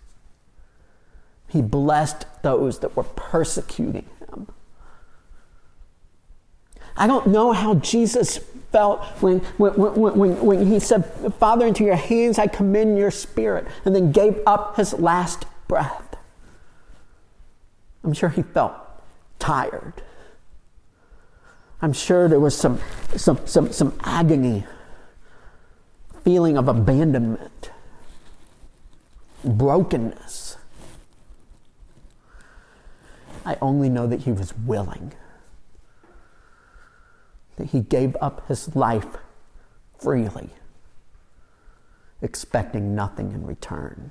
He 1.49 1.63
blessed 1.63 2.27
those 2.43 2.79
that 2.81 2.97
were 2.97 3.05
persecuting 3.05 4.07
him. 4.21 4.49
I 6.97 7.07
don't 7.07 7.27
know 7.27 7.53
how 7.53 7.75
Jesus 7.75 8.39
felt 8.73 9.05
when, 9.21 9.41
when, 9.59 9.75
when, 9.75 10.41
when, 10.41 10.67
he 10.67 10.81
said, 10.81 11.05
Father, 11.39 11.67
into 11.67 11.85
your 11.85 11.97
hands 11.97 12.39
I 12.39 12.47
commend 12.47 12.99
your 12.99 13.11
spirit, 13.11 13.67
and 13.85 13.95
then 13.95 14.13
gave 14.13 14.41
up 14.47 14.77
his 14.77 14.95
last 14.95 15.45
breath. 15.69 16.14
I'm 18.05 18.13
sure 18.13 18.29
he 18.29 18.43
felt 18.43 18.75
tired. 19.39 19.95
I'm 21.81 21.93
sure 21.93 22.29
there 22.29 22.41
was 22.41 22.57
some, 22.57 22.81
some, 23.17 23.47
some, 23.47 23.73
some 23.73 23.99
agony, 24.05 24.65
feeling 26.23 26.57
of 26.57 26.69
abandonment, 26.69 27.71
brokenness. 29.45 30.57
I 33.45 33.57
only 33.61 33.89
know 33.89 34.07
that 34.07 34.21
he 34.21 34.33
was 34.33 34.55
willing, 34.57 35.13
that 37.57 37.67
he 37.67 37.81
gave 37.81 38.17
up 38.21 38.49
his 38.49 38.75
life 38.75 39.19
freely, 39.99 40.51
expecting 42.23 42.95
nothing 42.95 43.33
in 43.33 43.47
return. 43.47 44.11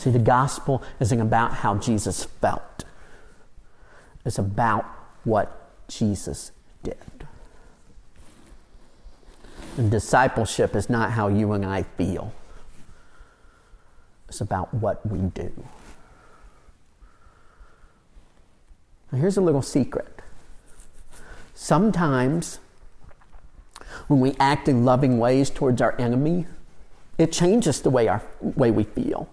See, 0.00 0.08
the 0.08 0.18
gospel 0.18 0.82
isn't 0.98 1.20
about 1.20 1.52
how 1.52 1.76
Jesus 1.76 2.24
felt, 2.24 2.86
it's 4.24 4.38
about 4.38 4.86
what 5.24 5.68
Jesus 5.88 6.52
did. 6.82 6.96
And 9.76 9.90
discipleship 9.90 10.74
is 10.74 10.88
not 10.88 11.10
how 11.10 11.28
you 11.28 11.52
and 11.52 11.66
I 11.66 11.82
feel, 11.82 12.32
it's 14.26 14.40
about 14.40 14.72
what 14.72 15.06
we 15.06 15.18
do. 15.18 15.52
Now, 19.12 19.18
here's 19.18 19.36
a 19.36 19.42
little 19.42 19.60
secret. 19.60 20.22
Sometimes, 21.54 22.58
when 24.06 24.18
we 24.20 24.34
act 24.40 24.66
in 24.66 24.86
loving 24.86 25.18
ways 25.18 25.50
towards 25.50 25.82
our 25.82 25.94
enemy, 26.00 26.46
it 27.18 27.32
changes 27.32 27.82
the 27.82 27.90
way, 27.90 28.08
our, 28.08 28.22
way 28.40 28.70
we 28.70 28.84
feel 28.84 29.28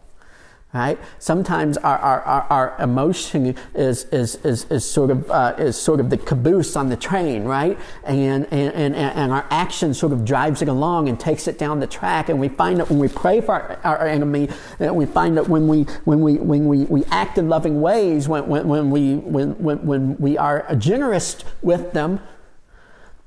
right? 0.77 0.99
Sometimes 1.19 1.77
our, 1.77 1.97
our, 1.97 2.21
our, 2.21 2.41
our, 2.49 2.75
emotion 2.79 3.55
is, 3.73 4.05
is, 4.05 4.35
is, 4.45 4.65
is, 4.69 4.89
sort 4.89 5.09
of, 5.09 5.29
uh, 5.31 5.55
is 5.57 5.75
sort 5.75 5.99
of 5.99 6.09
the 6.09 6.17
caboose 6.17 6.75
on 6.75 6.89
the 6.89 6.95
train, 6.95 7.43
right? 7.43 7.77
And, 8.03 8.45
and, 8.51 8.73
and, 8.73 8.95
and 8.95 9.31
our 9.31 9.45
action 9.49 9.93
sort 9.93 10.13
of 10.13 10.23
drives 10.23 10.61
it 10.61 10.67
along 10.67 11.09
and 11.09 11.19
takes 11.19 11.47
it 11.47 11.57
down 11.57 11.79
the 11.79 11.87
track. 11.87 12.29
And 12.29 12.39
we 12.39 12.49
find 12.49 12.79
that 12.79 12.89
when 12.89 12.99
we 12.99 13.07
pray 13.07 13.41
for 13.41 13.55
our, 13.55 13.97
our 13.99 14.07
enemy, 14.07 14.49
we 14.79 15.05
find 15.05 15.35
that 15.37 15.49
when 15.49 15.67
we, 15.67 15.83
when 16.05 16.21
we, 16.21 16.35
when 16.35 16.67
we, 16.67 16.85
we 16.85 17.03
act 17.05 17.37
in 17.37 17.49
loving 17.49 17.81
ways, 17.81 18.27
when, 18.29 18.47
when, 18.47 18.67
when, 18.67 18.91
we, 18.91 19.15
when, 19.15 19.51
when, 19.57 19.85
when 19.85 20.17
we 20.17 20.37
are 20.37 20.75
generous 20.75 21.43
with 21.61 21.93
them, 21.93 22.19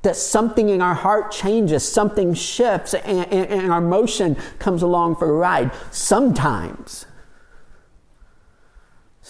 that 0.03 0.17
something 0.17 0.69
in 0.69 0.81
our 0.81 0.95
heart 0.95 1.31
changes, 1.31 1.87
something 1.87 2.33
shifts, 2.33 2.95
and, 2.95 3.27
and, 3.33 3.51
and 3.51 3.73
our 3.73 3.81
motion 3.81 4.37
comes 4.59 4.83
along 4.83 5.17
for 5.17 5.29
a 5.29 5.33
ride. 5.33 5.71
Sometimes 5.91 7.07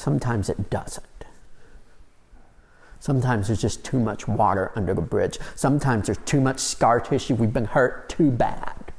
Sometimes 0.01 0.49
it 0.49 0.71
doesn't. 0.71 1.05
Sometimes 3.01 3.49
there's 3.49 3.61
just 3.61 3.85
too 3.85 4.01
much 4.01 4.27
water 4.27 4.73
under 4.75 4.95
the 4.95 5.03
bridge. 5.03 5.39
Sometimes 5.55 6.07
there's 6.07 6.17
too 6.25 6.41
much 6.41 6.59
scar 6.59 7.01
tissue. 7.01 7.35
We've 7.35 7.53
been 7.53 7.67
hurt 7.67 8.09
too 8.09 8.31
bad. 8.31 8.93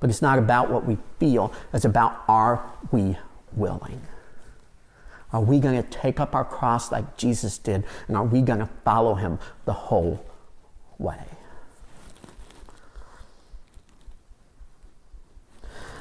But 0.00 0.10
it's 0.10 0.20
not 0.20 0.40
about 0.40 0.72
what 0.72 0.84
we 0.84 0.98
feel, 1.20 1.52
it's 1.72 1.84
about 1.84 2.24
are 2.26 2.68
we 2.90 3.16
willing? 3.52 4.00
Are 5.32 5.40
we 5.40 5.60
going 5.60 5.80
to 5.80 5.88
take 5.88 6.18
up 6.18 6.34
our 6.34 6.44
cross 6.44 6.90
like 6.90 7.16
Jesus 7.16 7.58
did? 7.58 7.84
And 8.08 8.16
are 8.16 8.24
we 8.24 8.42
going 8.42 8.58
to 8.58 8.68
follow 8.84 9.14
him 9.14 9.38
the 9.66 9.72
whole 9.72 10.26
way? 10.98 11.22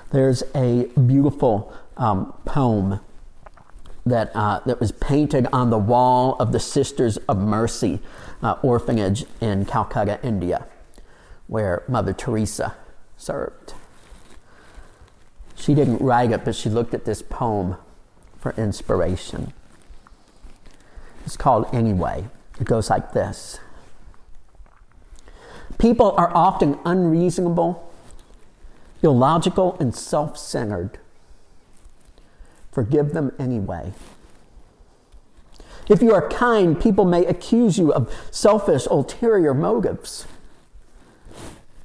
There's 0.09 0.41
a 0.55 0.85
beautiful 1.05 1.71
um, 1.97 2.33
poem 2.45 2.99
that, 4.05 4.31
uh, 4.35 4.61
that 4.65 4.79
was 4.79 4.91
painted 4.91 5.47
on 5.51 5.69
the 5.69 5.77
wall 5.77 6.35
of 6.39 6.51
the 6.51 6.59
Sisters 6.59 7.17
of 7.27 7.37
Mercy 7.37 7.99
uh, 8.41 8.55
orphanage 8.61 9.25
in 9.41 9.65
Calcutta, 9.65 10.19
India, 10.23 10.65
where 11.47 11.83
Mother 11.87 12.13
Teresa 12.13 12.75
served. 13.17 13.73
She 15.55 15.73
didn't 15.73 15.97
write 15.99 16.31
it, 16.31 16.45
but 16.45 16.55
she 16.55 16.69
looked 16.69 16.93
at 16.93 17.05
this 17.05 17.21
poem 17.21 17.77
for 18.39 18.53
inspiration. 18.57 19.53
It's 21.25 21.35
called 21.35 21.67
Anyway. 21.73 22.27
It 22.59 22.65
goes 22.65 22.89
like 22.89 23.13
this 23.13 23.59
People 25.77 26.13
are 26.17 26.35
often 26.35 26.79
unreasonable, 26.85 27.91
illogical, 29.03 29.77
and 29.79 29.93
self 29.93 30.37
centered. 30.37 30.97
Forgive 32.77 33.13
them 33.13 33.31
anyway. 33.39 33.91
If 35.89 36.03
you 36.03 36.13
are 36.13 36.29
kind, 36.29 36.79
people 36.79 37.05
may 37.05 37.25
accuse 37.25 37.79
you 37.79 37.91
of 37.91 38.13
selfish, 38.29 38.85
ulterior 38.85 39.55
motives. 39.55 40.27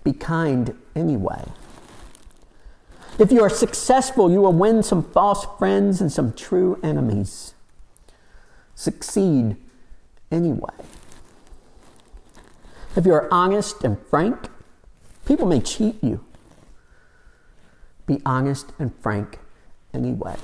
Be 0.05 0.13
kind 0.13 0.77
anyway. 0.95 1.45
If 3.19 3.33
you 3.33 3.43
are 3.43 3.49
successful, 3.49 4.31
you 4.31 4.43
will 4.43 4.53
win 4.53 4.83
some 4.83 5.03
false 5.03 5.47
friends 5.59 6.03
and 6.03 6.13
some 6.13 6.35
true 6.35 6.79
enemies. 6.83 7.55
Succeed 8.75 9.57
anyway. 10.31 10.77
If 12.97 13.07
you 13.07 13.15
are 13.15 13.33
honest 13.33 13.83
and 13.83 13.97
frank, 14.11 14.51
people 15.25 15.47
may 15.47 15.61
cheat 15.61 16.05
you. 16.05 16.23
Be 18.05 18.21
honest 18.27 18.75
and 18.79 18.95
frank 18.97 19.39
anyway. 19.95 20.37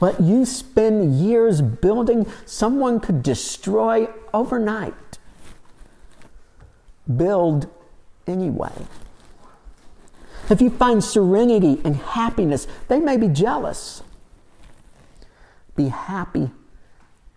What 0.00 0.18
you 0.20 0.46
spend 0.46 1.20
years 1.20 1.60
building, 1.60 2.26
someone 2.46 3.00
could 3.00 3.22
destroy 3.22 4.08
overnight. 4.32 5.18
Build 7.16 7.68
anyway. 8.26 8.72
If 10.48 10.60
you 10.62 10.70
find 10.70 11.04
serenity 11.04 11.80
and 11.84 11.96
happiness, 11.96 12.66
they 12.88 12.98
may 12.98 13.18
be 13.18 13.28
jealous. 13.28 14.02
Be 15.76 15.88
happy 15.88 16.50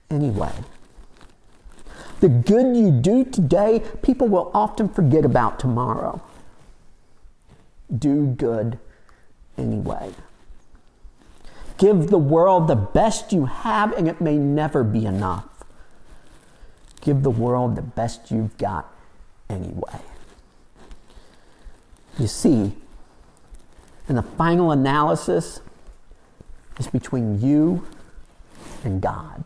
anyway. 0.09 0.53
The 2.21 2.29
good 2.29 2.77
you 2.77 2.91
do 2.91 3.25
today, 3.25 3.83
people 4.01 4.29
will 4.29 4.49
often 4.53 4.87
forget 4.87 5.25
about 5.25 5.59
tomorrow. 5.59 6.21
Do 7.95 8.27
good 8.27 8.79
anyway. 9.57 10.13
Give 11.83 12.07
the 12.07 12.17
world 12.17 12.69
the 12.69 12.77
best 12.77 13.33
you 13.33 13.43
have, 13.43 13.91
and 13.91 14.07
it 14.07 14.21
may 14.21 14.37
never 14.37 14.85
be 14.85 15.05
enough. 15.05 15.65
Give 17.01 17.23
the 17.23 17.29
world 17.29 17.75
the 17.75 17.81
best 17.81 18.31
you've 18.31 18.57
got 18.57 18.89
anyway. 19.49 19.99
You 22.17 22.27
see, 22.27 22.71
in 24.07 24.15
the 24.15 24.21
final 24.21 24.71
analysis, 24.71 25.59
it's 26.79 26.87
between 26.87 27.41
you 27.41 27.85
and 28.85 29.01
God. 29.01 29.43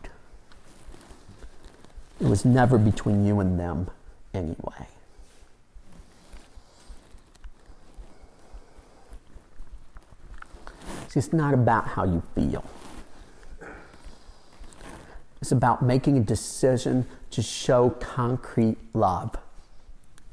It 2.20 2.28
was 2.28 2.44
never 2.44 2.78
between 2.78 3.26
you 3.26 3.40
and 3.40 3.58
them 3.58 3.90
anyway. 4.32 4.86
See, 11.08 11.18
it's 11.18 11.32
not 11.32 11.54
about 11.54 11.88
how 11.88 12.04
you 12.04 12.22
feel. 12.34 12.64
It's 15.40 15.52
about 15.52 15.82
making 15.82 16.18
a 16.18 16.20
decision 16.20 17.06
to 17.30 17.42
show 17.42 17.90
concrete 17.90 18.76
love 18.92 19.36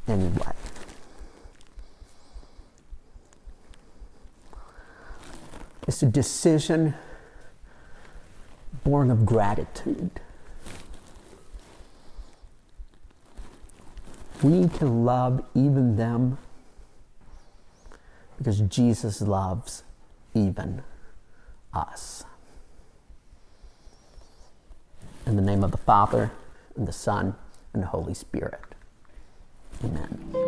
anyway. 0.08 0.52
It's 5.88 6.02
a 6.02 6.08
decision 6.08 6.96
born 8.84 9.10
of 9.10 9.26
gratitude. 9.26 10.20
We 14.44 14.68
can 14.68 15.06
love 15.06 15.46
even 15.54 15.96
them 15.96 16.38
because 18.38 18.60
Jesus 18.62 19.22
loves 19.22 19.85
even 20.36 20.84
us. 21.74 22.24
In 25.26 25.36
the 25.36 25.42
name 25.42 25.64
of 25.64 25.72
the 25.72 25.78
Father, 25.78 26.32
and 26.76 26.88
the 26.88 26.94
Son, 26.94 27.36
and 27.74 27.82
the 27.82 27.88
Holy 27.88 28.14
Spirit. 28.14 28.62
Amen. 29.84 30.45